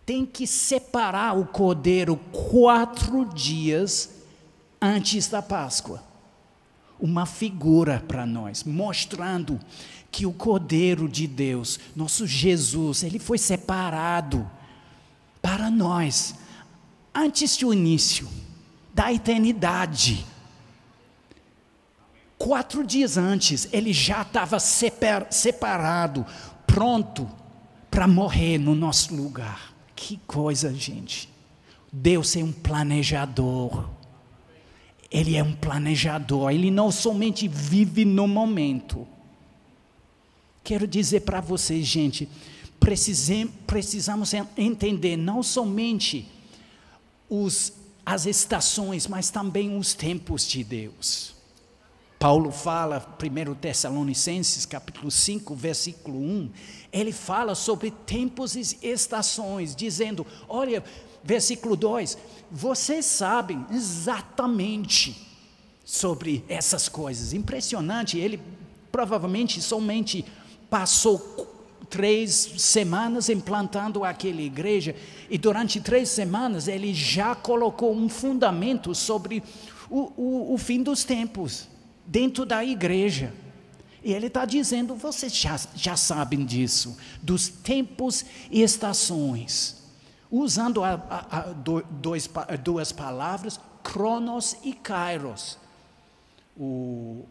Tem 0.05 0.27
que 0.27 0.49
separar 0.49 1.39
o 1.39 1.47
cordeiro 1.47 2.17
quatro 2.17 3.25
dias 3.25 4.11
antes 4.83 5.29
da 5.29 5.41
Páscoa. 5.41 6.03
Uma 6.99 7.25
figura 7.25 8.03
para 8.09 8.27
nós, 8.27 8.65
mostrando 8.65 9.61
que 10.11 10.27
o 10.27 10.33
cordeiro 10.33 11.09
de 11.09 11.29
Deus, 11.29 11.79
nosso 11.95 12.27
Jesus, 12.27 13.05
ele 13.05 13.21
foi 13.21 13.39
separado 13.39 14.51
para 15.41 15.71
nós 15.71 16.35
antes 17.15 17.57
do 17.57 17.73
início 17.73 18.29
da 18.93 19.13
eternidade. 19.13 20.27
Quatro 22.39 22.87
dias 22.87 23.19
antes, 23.19 23.69
ele 23.73 23.93
já 23.93 24.23
estava 24.23 24.59
separado 24.61 26.25
pronto 26.67 27.29
para 27.91 28.07
morrer 28.07 28.59
no 28.59 28.77
nosso 28.77 29.15
lugar. 29.15 29.75
Que 29.97 30.21
coisa, 30.25 30.73
gente. 30.73 31.29
Deus 31.93 32.37
é 32.37 32.45
um 32.45 32.53
planejador. 32.53 33.91
Ele 35.11 35.37
é 35.37 35.43
um 35.43 35.53
planejador. 35.53 36.53
Ele 36.53 36.71
não 36.71 36.93
somente 36.93 37.49
vive 37.49 38.05
no 38.05 38.29
momento. 38.29 39.07
Quero 40.63 40.87
dizer 40.87 41.23
para 41.23 41.41
vocês, 41.41 41.85
gente, 41.85 42.29
precisamos 43.67 44.33
entender 44.57 45.17
não 45.17 45.43
somente 45.43 46.29
os, 47.29 47.73
as 48.07 48.27
estações, 48.27 49.09
mas 49.09 49.31
também 49.31 49.77
os 49.77 49.95
tempos 49.95 50.47
de 50.47 50.63
Deus. 50.63 51.38
Paulo 52.19 52.51
fala, 52.51 53.17
1 53.23 53.55
Tessalonicenses, 53.55 54.67
capítulo 54.67 55.09
5, 55.09 55.55
versículo 55.55 56.19
1, 56.19 56.51
ele 56.93 57.13
fala 57.13 57.55
sobre 57.55 57.93
tempos 57.93 58.57
e 58.57 58.77
estações, 58.83 59.75
dizendo: 59.77 60.27
olha, 60.49 60.83
versículo 61.23 61.77
2, 61.77 62.19
vocês 62.51 63.05
sabem 63.05 63.65
exatamente 63.71 65.29
sobre 65.85 66.45
essas 66.49 66.89
coisas. 66.89 67.33
Impressionante, 67.33 68.19
ele 68.19 68.41
provavelmente 68.91 69.63
somente 69.63 70.25
passou 70.69 71.55
três 71.89 72.33
semanas 72.33 73.29
implantando 73.29 74.03
aquela 74.03 74.43
igreja, 74.43 74.97
e 75.31 75.39
durante 75.39 75.81
três 75.81 76.09
semanas 76.09 76.67
ele 76.67 76.93
já 76.93 77.37
colocou 77.37 77.95
um 77.95 78.09
fundamento 78.09 78.93
sobre 78.93 79.41
o, 79.89 80.13
o, 80.17 80.55
o 80.55 80.59
fim 80.59 80.83
dos 80.83 81.05
tempos 81.05 81.78
dentro 82.09 82.47
da 82.47 82.65
igreja. 82.65 83.33
E 84.03 84.13
ele 84.13 84.27
está 84.27 84.45
dizendo: 84.45 84.97
vocês 84.97 85.35
já, 85.37 85.61
já 85.75 85.97
sabem 85.97 86.45
disso, 86.45 86.97
dos 87.23 87.49
tempos 87.49 88.25
e 88.51 88.63
estações. 88.63 89.77
Usando 90.31 90.83
a, 90.83 90.95
a, 91.09 91.39
a 91.39 91.43
dois, 91.53 92.29
duas 92.63 92.93
palavras, 92.93 93.61
Cronos 93.83 94.57
e 94.65 94.73
Kairos. 94.73 95.59
O 96.57 97.25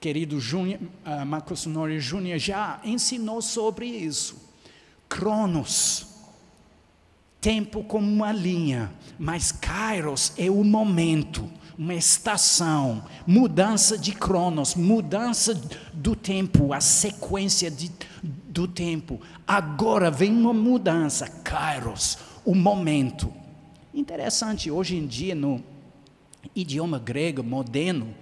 querido 0.00 0.40
Júnior, 0.40 0.80
uh, 1.06 1.24
Marcos 1.24 1.64
Nori 1.64 2.00
Júnior 2.00 2.38
já 2.38 2.80
ensinou 2.84 3.40
sobre 3.40 3.86
isso. 3.86 4.36
Cronos, 5.08 6.06
tempo 7.40 7.84
como 7.84 8.06
uma 8.06 8.32
linha, 8.32 8.92
mas 9.18 9.52
Kairos 9.52 10.32
é 10.36 10.50
o 10.50 10.64
momento 10.64 11.48
uma 11.78 11.94
estação, 11.94 13.04
mudança 13.26 13.96
de 13.96 14.12
cronos, 14.12 14.74
mudança 14.74 15.54
do 15.92 16.14
tempo, 16.14 16.72
a 16.72 16.80
sequência 16.80 17.70
de, 17.70 17.90
do 18.22 18.68
tempo. 18.68 19.20
Agora 19.46 20.10
vem 20.10 20.32
uma 20.32 20.52
mudança, 20.52 21.28
kairos, 21.28 22.18
o 22.44 22.54
momento. 22.54 23.32
Interessante, 23.92 24.70
hoje 24.70 24.96
em 24.96 25.06
dia, 25.06 25.34
no 25.34 25.62
idioma 26.54 26.98
grego 26.98 27.42
moderno, 27.42 28.14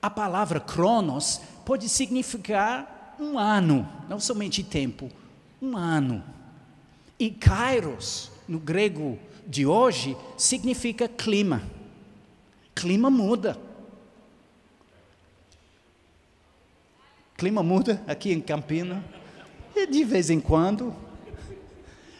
a 0.00 0.10
palavra 0.10 0.60
cronos 0.60 1.40
pode 1.64 1.88
significar 1.88 3.16
um 3.18 3.38
ano, 3.38 3.88
não 4.08 4.18
somente 4.18 4.62
tempo, 4.62 5.08
um 5.62 5.76
ano. 5.76 6.22
E 7.18 7.30
kairos, 7.30 8.30
no 8.48 8.58
grego 8.58 9.18
de 9.46 9.64
hoje, 9.64 10.16
significa 10.36 11.06
clima 11.06 11.62
clima 12.74 13.10
muda. 13.10 13.58
Clima 17.36 17.62
muda 17.62 18.02
aqui 18.06 18.32
em 18.32 18.40
Campina, 18.40 19.04
de 19.90 20.04
vez 20.04 20.30
em 20.30 20.40
quando. 20.40 20.94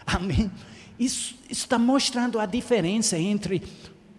Amém. 0.07 0.51
Isso 0.99 1.37
está 1.49 1.79
mostrando 1.79 2.39
a 2.39 2.47
diferença 2.47 3.19
entre 3.19 3.63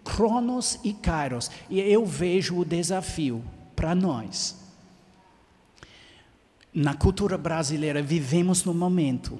Cronos 0.04 0.78
e 0.82 0.92
Kairos. 0.92 1.50
E 1.68 1.80
eu 1.80 2.04
vejo 2.04 2.58
o 2.58 2.64
desafio 2.64 3.44
para 3.74 3.94
nós. 3.94 4.56
Na 6.72 6.94
cultura 6.94 7.38
brasileira, 7.38 8.02
vivemos 8.02 8.64
no 8.64 8.74
momento 8.74 9.38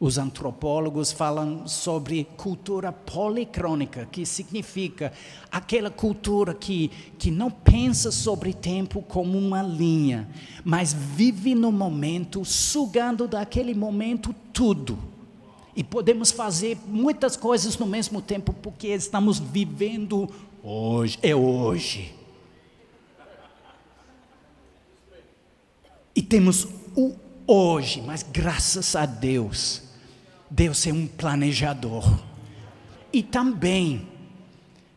os 0.00 0.16
antropólogos 0.16 1.12
falam 1.12 1.68
sobre 1.68 2.24
cultura 2.38 2.90
policrônica, 2.90 4.08
que 4.10 4.24
significa 4.24 5.12
aquela 5.52 5.90
cultura 5.90 6.54
que, 6.54 6.90
que 7.18 7.30
não 7.30 7.50
pensa 7.50 8.10
sobre 8.10 8.54
tempo 8.54 9.02
como 9.02 9.36
uma 9.36 9.62
linha, 9.62 10.26
mas 10.64 10.94
vive 10.94 11.54
no 11.54 11.70
momento, 11.70 12.46
sugando 12.46 13.28
daquele 13.28 13.74
momento 13.74 14.34
tudo. 14.54 14.98
E 15.76 15.84
podemos 15.84 16.30
fazer 16.30 16.78
muitas 16.86 17.36
coisas 17.36 17.76
no 17.76 17.86
mesmo 17.86 18.22
tempo, 18.22 18.54
porque 18.54 18.88
estamos 18.88 19.38
vivendo 19.38 20.30
hoje, 20.62 21.18
é 21.22 21.36
hoje. 21.36 22.14
E 26.16 26.22
temos 26.22 26.66
o 26.96 27.14
hoje, 27.46 28.00
mas 28.00 28.22
graças 28.22 28.96
a 28.96 29.04
Deus 29.04 29.89
Deus 30.50 30.86
é 30.86 30.92
um 30.92 31.06
planejador. 31.06 32.18
E 33.12 33.22
também, 33.22 34.08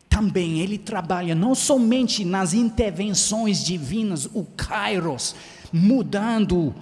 também 0.08 0.60
Ele 0.60 0.76
trabalha 0.76 1.34
não 1.34 1.54
somente 1.54 2.24
nas 2.24 2.52
intervenções 2.52 3.64
divinas, 3.64 4.26
o 4.26 4.44
Kairos, 4.56 5.34
mudando 5.72 6.74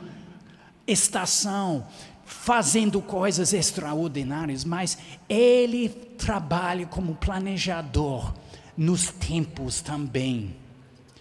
estação, 0.87 1.87
fazendo 2.25 3.01
coisas 3.03 3.53
extraordinárias, 3.53 4.65
mas 4.65 4.99
Ele 5.29 5.89
trabalha 5.89 6.87
como 6.87 7.15
planejador 7.15 8.33
nos 8.77 9.09
tempos 9.11 9.83
também. 9.83 10.57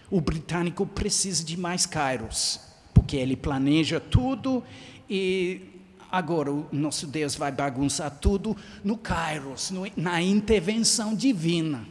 O 0.09 0.19
britânico 0.19 0.85
precisa 0.85 1.43
de 1.43 1.57
mais 1.57 1.85
Kairos, 1.85 2.59
porque 2.93 3.15
ele 3.15 3.35
planeja 3.35 3.99
tudo 3.99 4.63
e 5.09 5.70
Agora, 6.11 6.51
o 6.51 6.67
nosso 6.73 7.07
Deus 7.07 7.35
vai 7.35 7.51
bagunçar 7.51 8.11
tudo 8.11 8.57
no 8.83 8.97
Kairos, 8.97 9.71
no, 9.71 9.83
na 9.95 10.21
intervenção 10.21 11.15
divina. 11.15 11.87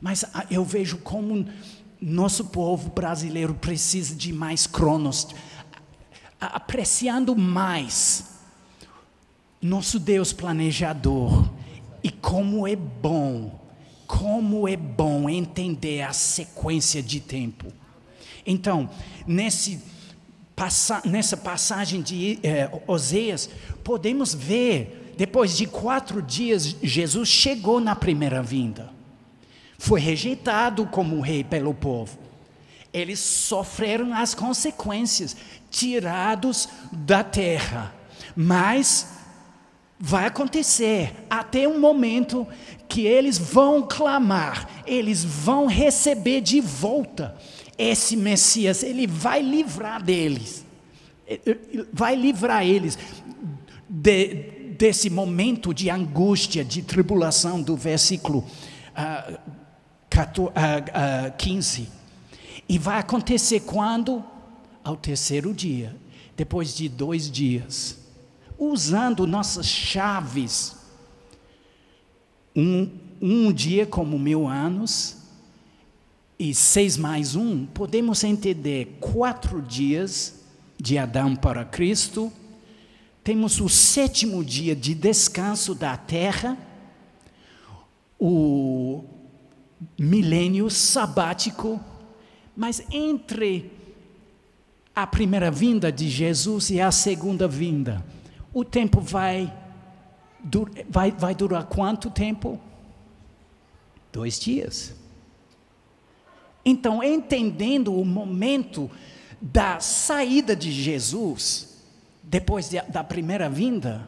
Mas 0.00 0.24
ah, 0.32 0.46
eu 0.50 0.64
vejo 0.64 0.98
como 0.98 1.46
nosso 2.00 2.46
povo 2.46 2.90
brasileiro 2.90 3.54
precisa 3.54 4.14
de 4.14 4.32
mais 4.32 4.66
cronos, 4.66 5.28
apreciando 6.40 7.36
mais 7.36 8.32
nosso 9.60 10.00
Deus 10.00 10.32
planejador 10.32 11.48
e 12.02 12.10
como 12.10 12.66
é 12.66 12.74
bom, 12.74 13.60
como 14.08 14.66
é 14.66 14.76
bom 14.76 15.28
entender 15.28 16.02
a 16.02 16.12
sequência 16.12 17.00
de 17.02 17.20
tempo. 17.20 17.72
Então, 18.44 18.90
nesse 19.24 19.80
nessa 21.04 21.36
passagem 21.36 22.02
de 22.02 22.38
eh, 22.42 22.70
Oséias, 22.86 23.48
podemos 23.82 24.34
ver 24.34 25.02
depois 25.16 25.56
de 25.56 25.66
quatro 25.66 26.22
dias, 26.22 26.76
Jesus 26.82 27.28
chegou 27.28 27.80
na 27.80 27.94
primeira 27.94 28.42
vinda. 28.42 28.90
Foi 29.78 30.00
rejeitado 30.00 30.86
como 30.86 31.20
rei 31.20 31.44
pelo 31.44 31.74
povo. 31.74 32.18
Eles 32.92 33.18
sofreram 33.18 34.14
as 34.14 34.34
consequências, 34.34 35.36
tirados 35.70 36.68
da 36.90 37.22
terra. 37.22 37.94
Mas 38.34 39.08
vai 39.98 40.26
acontecer 40.26 41.14
até 41.28 41.66
um 41.68 41.78
momento 41.78 42.46
que 42.88 43.06
eles 43.06 43.38
vão 43.38 43.82
clamar, 43.82 44.68
eles 44.86 45.24
vão 45.24 45.66
receber 45.66 46.40
de 46.40 46.60
volta 46.60 47.36
esse 47.78 48.16
Messias, 48.16 48.82
ele 48.82 49.06
vai 49.06 49.42
livrar 49.42 50.02
deles, 50.02 50.64
vai 51.92 52.14
livrar 52.14 52.64
eles 52.64 52.98
de, 53.88 54.34
desse 54.78 55.08
momento 55.08 55.72
de 55.72 55.90
angústia, 55.90 56.64
de 56.64 56.82
tribulação 56.82 57.62
do 57.62 57.76
versículo 57.76 58.44
uh, 58.96 59.38
15. 61.38 61.88
E 62.68 62.78
vai 62.78 62.98
acontecer 62.98 63.60
quando? 63.60 64.24
Ao 64.84 64.96
terceiro 64.96 65.54
dia, 65.54 65.94
depois 66.36 66.74
de 66.74 66.88
dois 66.88 67.30
dias 67.30 68.02
usando 68.70 69.26
nossas 69.26 69.66
chaves. 69.66 70.76
Um, 72.54 72.90
um 73.20 73.52
dia 73.52 73.86
como 73.86 74.18
mil 74.18 74.46
anos, 74.46 75.16
e 76.42 76.52
seis 76.52 76.96
mais 76.96 77.36
um, 77.36 77.64
podemos 77.66 78.24
entender 78.24 78.96
quatro 78.98 79.62
dias 79.62 80.42
de 80.76 80.98
Adão 80.98 81.36
para 81.36 81.64
Cristo. 81.64 82.32
Temos 83.22 83.60
o 83.60 83.68
sétimo 83.68 84.44
dia 84.44 84.74
de 84.74 84.92
descanso 84.92 85.72
da 85.72 85.96
terra, 85.96 86.58
o 88.18 89.04
milênio 89.96 90.68
sabático, 90.68 91.80
mas 92.56 92.82
entre 92.90 93.70
a 94.96 95.06
primeira 95.06 95.48
vinda 95.48 95.92
de 95.92 96.08
Jesus 96.08 96.70
e 96.70 96.80
a 96.80 96.90
segunda 96.90 97.46
vinda, 97.46 98.04
o 98.52 98.64
tempo 98.64 99.00
vai, 99.00 99.56
vai, 100.90 101.12
vai 101.12 101.36
durar 101.36 101.66
quanto 101.66 102.10
tempo? 102.10 102.60
Dois 104.12 104.40
dias. 104.40 105.00
Então, 106.64 107.02
entendendo 107.02 107.94
o 107.94 108.04
momento 108.04 108.90
da 109.40 109.80
saída 109.80 110.54
de 110.54 110.70
Jesus, 110.70 111.82
depois 112.22 112.68
de, 112.68 112.80
da 112.82 113.02
primeira 113.02 113.48
vinda, 113.48 114.06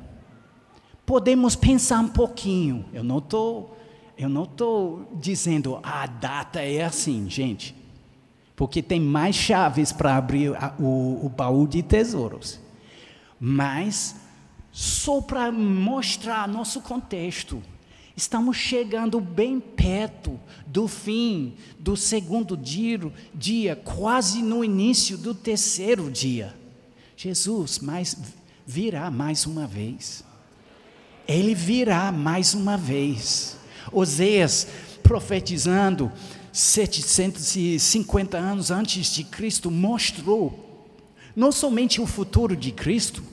podemos 1.05 1.57
pensar 1.57 2.00
um 2.00 2.09
pouquinho. 2.09 2.84
Eu 2.92 3.02
não 3.02 3.18
estou 3.18 3.76
eu 4.16 4.28
não 4.28 4.44
estou 4.44 5.11
dizendo 5.20 5.80
a 5.82 6.07
data 6.07 6.61
é 6.61 6.84
assim, 6.84 7.28
gente, 7.28 7.74
porque 8.55 8.80
tem 8.80 9.00
mais 9.00 9.34
chaves 9.34 9.90
para 9.90 10.16
abrir 10.16 10.55
a, 10.55 10.72
o, 10.78 11.26
o 11.26 11.28
baú 11.28 11.66
de 11.66 11.82
tesouros. 11.82 12.61
Mas 13.40 14.14
só 14.70 15.20
para 15.20 15.50
mostrar 15.50 16.46
nosso 16.46 16.80
contexto. 16.80 17.61
Estamos 18.17 18.57
chegando 18.57 19.21
bem 19.21 19.59
perto 19.59 20.39
do 20.67 20.87
fim 20.87 21.55
do 21.79 21.97
segundo 21.97 22.57
dia, 22.57 23.75
quase 23.75 24.41
no 24.41 24.65
início 24.65 25.19
do 25.19 25.35
terceiro 25.35 26.09
dia. 26.11 26.55
Jesus 27.17 27.81
mais, 27.81 28.17
virá 28.65 29.11
mais 29.11 29.47
uma 29.47 29.67
vez. 29.67 30.23
Ele 31.27 31.55
virá 31.55 32.12
mais 32.12 32.55
uma 32.55 32.77
vez. 32.77 33.57
Oséias 33.91 34.69
profetizando 35.03 36.12
750 36.53 38.39
anos 38.39 38.71
antes 38.71 39.12
de 39.12 39.25
Cristo 39.25 39.73
mostrou 39.73 40.65
não 41.35 41.51
somente 41.51 42.01
o 42.01 42.07
futuro 42.07 42.57
de 42.57 42.71
Cristo, 42.71 43.25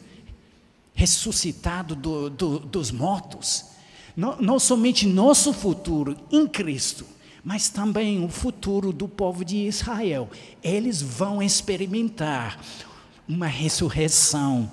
ressuscitado 0.94 1.96
do, 1.96 2.30
do, 2.30 2.60
dos 2.60 2.90
mortos. 2.92 3.71
Não, 4.16 4.38
não 4.40 4.60
somente 4.60 5.08
nosso 5.08 5.54
futuro 5.54 6.16
em 6.32 6.48
Cristo, 6.48 7.06
mas 7.44 7.70
também 7.70 8.24
o 8.24 8.30
futuro 8.30 8.92
do 8.92 9.08
povo 9.08 9.44
de 9.44 9.58
Israel. 9.58 10.30
Eles 10.64 11.02
vão 11.02 11.42
experimentar 11.42 12.60
uma 13.28 13.48
ressurreição 13.48 14.70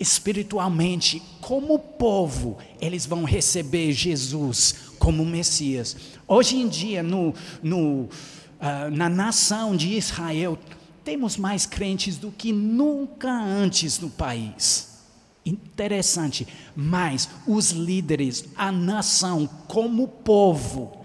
espiritualmente, 0.00 1.22
como 1.42 1.78
povo, 1.78 2.56
eles 2.80 3.04
vão 3.04 3.24
receber 3.24 3.92
Jesus 3.92 4.74
como 4.98 5.24
Messias. 5.26 5.94
Hoje 6.26 6.56
em 6.56 6.68
dia, 6.68 7.02
no, 7.02 7.34
no, 7.62 8.04
uh, 8.04 8.90
na 8.90 9.10
nação 9.10 9.76
de 9.76 9.96
Israel, 9.96 10.58
temos 11.04 11.36
mais 11.36 11.66
crentes 11.66 12.16
do 12.16 12.30
que 12.30 12.50
nunca 12.50 13.30
antes 13.30 13.98
no 13.98 14.08
país. 14.08 14.89
Interessante, 15.50 16.46
mas 16.76 17.28
os 17.44 17.72
líderes, 17.72 18.44
a 18.54 18.70
nação, 18.70 19.48
como 19.66 20.06
povo, 20.06 20.96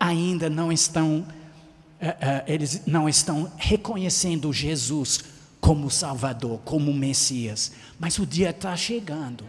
ainda 0.00 0.50
não 0.50 0.72
estão, 0.72 1.20
uh, 1.20 2.06
uh, 2.06 2.44
eles 2.48 2.82
não 2.84 3.08
estão 3.08 3.52
reconhecendo 3.56 4.52
Jesus 4.52 5.22
como 5.60 5.88
Salvador, 5.88 6.58
como 6.64 6.92
Messias. 6.92 7.70
Mas 7.96 8.18
o 8.18 8.26
dia 8.26 8.50
está 8.50 8.76
chegando. 8.76 9.44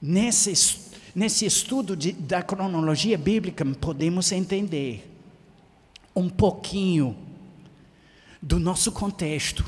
Nesse, 0.00 0.80
nesse 1.14 1.44
estudo 1.44 1.94
de, 1.94 2.12
da 2.12 2.42
cronologia 2.42 3.18
bíblica, 3.18 3.66
podemos 3.66 4.32
entender 4.32 5.14
um 6.16 6.30
pouquinho 6.30 7.14
do 8.40 8.58
nosso 8.58 8.90
contexto 8.92 9.62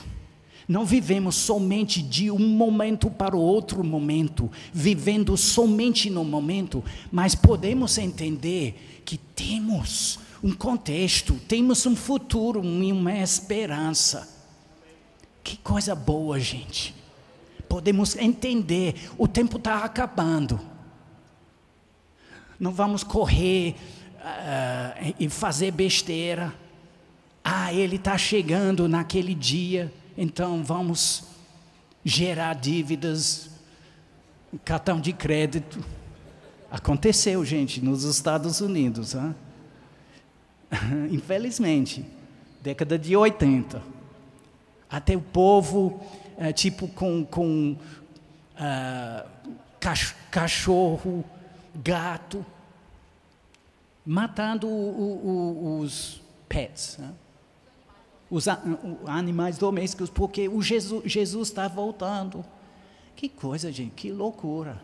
não 0.71 0.87
vivemos 0.87 1.35
somente 1.35 2.01
de 2.01 2.31
um 2.31 2.39
momento 2.39 3.11
para 3.11 3.35
o 3.35 3.41
outro 3.41 3.83
momento, 3.83 4.49
vivendo 4.73 5.37
somente 5.37 6.09
no 6.09 6.25
momento, 6.25 6.85
mas 7.11 7.35
podemos 7.35 7.99
entender 7.99 9.03
que 9.05 9.19
temos 9.19 10.21
um 10.41 10.53
contexto, 10.53 11.35
temos 11.49 11.85
um 11.87 11.97
futuro 11.97 12.61
uma 12.61 13.13
esperança. 13.19 14.29
Que 15.43 15.57
coisa 15.57 15.93
boa, 15.93 16.39
gente. 16.39 16.95
Podemos 17.69 18.15
entender, 18.15 19.11
o 19.19 19.27
tempo 19.27 19.57
está 19.57 19.79
acabando. 19.79 20.61
Não 22.61 22.71
vamos 22.71 23.03
correr 23.03 23.75
uh, 24.21 25.15
e 25.19 25.29
fazer 25.29 25.73
besteira. 25.73 26.55
Ah, 27.43 27.75
ele 27.75 27.97
está 27.97 28.17
chegando 28.17 28.87
naquele 28.87 29.35
dia 29.35 29.93
então 30.17 30.63
vamos 30.65 31.25
gerar 32.05 32.55
dívidas, 32.55 33.51
cartão 34.65 35.01
de 35.01 35.13
crédito. 35.13 35.85
Aconteceu, 36.71 37.45
gente, 37.45 37.81
nos 37.81 38.05
Estados 38.05 38.61
Unidos. 38.61 39.15
Hein? 39.15 39.35
Infelizmente, 41.11 42.05
década 42.63 42.99
de 42.99 43.17
80. 43.17 43.83
Até 44.89 45.17
o 45.17 45.21
povo, 45.21 46.01
é, 46.37 46.53
tipo, 46.53 46.89
com, 46.89 47.25
com 47.25 47.77
uh, 48.57 49.29
cachorro, 50.31 51.25
gato, 51.75 52.45
matando 54.05 54.67
o, 54.67 55.71
o, 55.71 55.79
os 55.81 56.21
pets. 56.49 56.99
Os 58.31 58.47
animais 59.07 59.59
domésticos, 59.59 60.09
porque 60.09 60.49
o 60.49 60.63
Jesus, 60.63 61.03
Jesus 61.05 61.49
está 61.49 61.67
voltando. 61.67 62.45
Que 63.17 63.29
coisa, 63.29 63.73
gente, 63.73 63.93
que 63.93 64.13
loucura. 64.13 64.81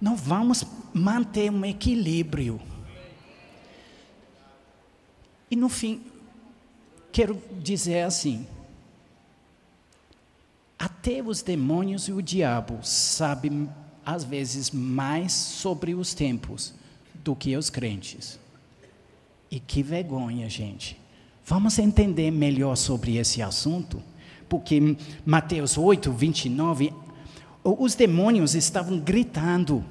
Não 0.00 0.14
vamos 0.14 0.64
manter 0.92 1.50
um 1.50 1.64
equilíbrio. 1.64 2.60
E 5.50 5.56
no 5.56 5.68
fim, 5.68 6.02
quero 7.10 7.42
dizer 7.60 8.02
assim: 8.02 8.46
até 10.78 11.22
os 11.22 11.42
demônios 11.42 12.06
e 12.06 12.12
o 12.12 12.22
diabo 12.22 12.78
sabem, 12.84 13.68
às 14.04 14.22
vezes, 14.22 14.70
mais 14.70 15.32
sobre 15.32 15.94
os 15.94 16.12
tempos 16.14 16.74
do 17.14 17.34
que 17.34 17.56
os 17.56 17.70
crentes. 17.70 18.38
E 19.50 19.58
que 19.58 19.82
vergonha, 19.82 20.48
gente. 20.48 21.00
Vamos 21.48 21.78
entender 21.78 22.30
melhor 22.30 22.76
sobre 22.76 23.16
esse 23.16 23.40
assunto, 23.40 24.02
porque 24.50 24.94
Mateus 25.24 25.78
8, 25.78 26.12
29, 26.12 26.92
os 27.64 27.94
demônios 27.94 28.54
estavam 28.54 29.00
gritando: 29.00 29.82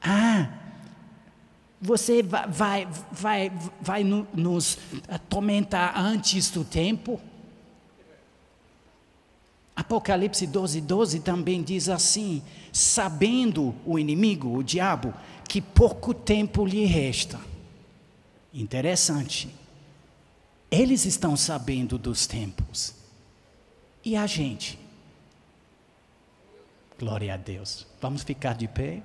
Ah, 0.00 0.48
você 1.78 2.22
vai, 2.22 2.48
vai, 2.48 2.88
vai, 3.12 3.52
vai 3.78 4.04
nos 4.04 4.78
atormentar 5.06 6.00
antes 6.00 6.50
do 6.50 6.64
tempo? 6.64 7.20
Apocalipse 9.76 10.46
12, 10.46 10.80
12 10.80 11.20
também 11.20 11.62
diz 11.62 11.90
assim: 11.90 12.42
sabendo 12.72 13.74
o 13.84 13.98
inimigo, 13.98 14.56
o 14.56 14.64
diabo, 14.64 15.12
que 15.46 15.60
pouco 15.60 16.14
tempo 16.14 16.64
lhe 16.64 16.86
resta. 16.86 17.38
Interessante. 18.54 19.59
Eles 20.70 21.04
estão 21.04 21.36
sabendo 21.36 21.98
dos 21.98 22.26
tempos. 22.26 22.94
E 24.04 24.16
a 24.16 24.26
gente? 24.26 24.78
Glória 26.98 27.34
a 27.34 27.36
Deus. 27.36 27.86
Vamos 28.00 28.22
ficar 28.22 28.54
de 28.54 28.68
pé? 28.68 29.02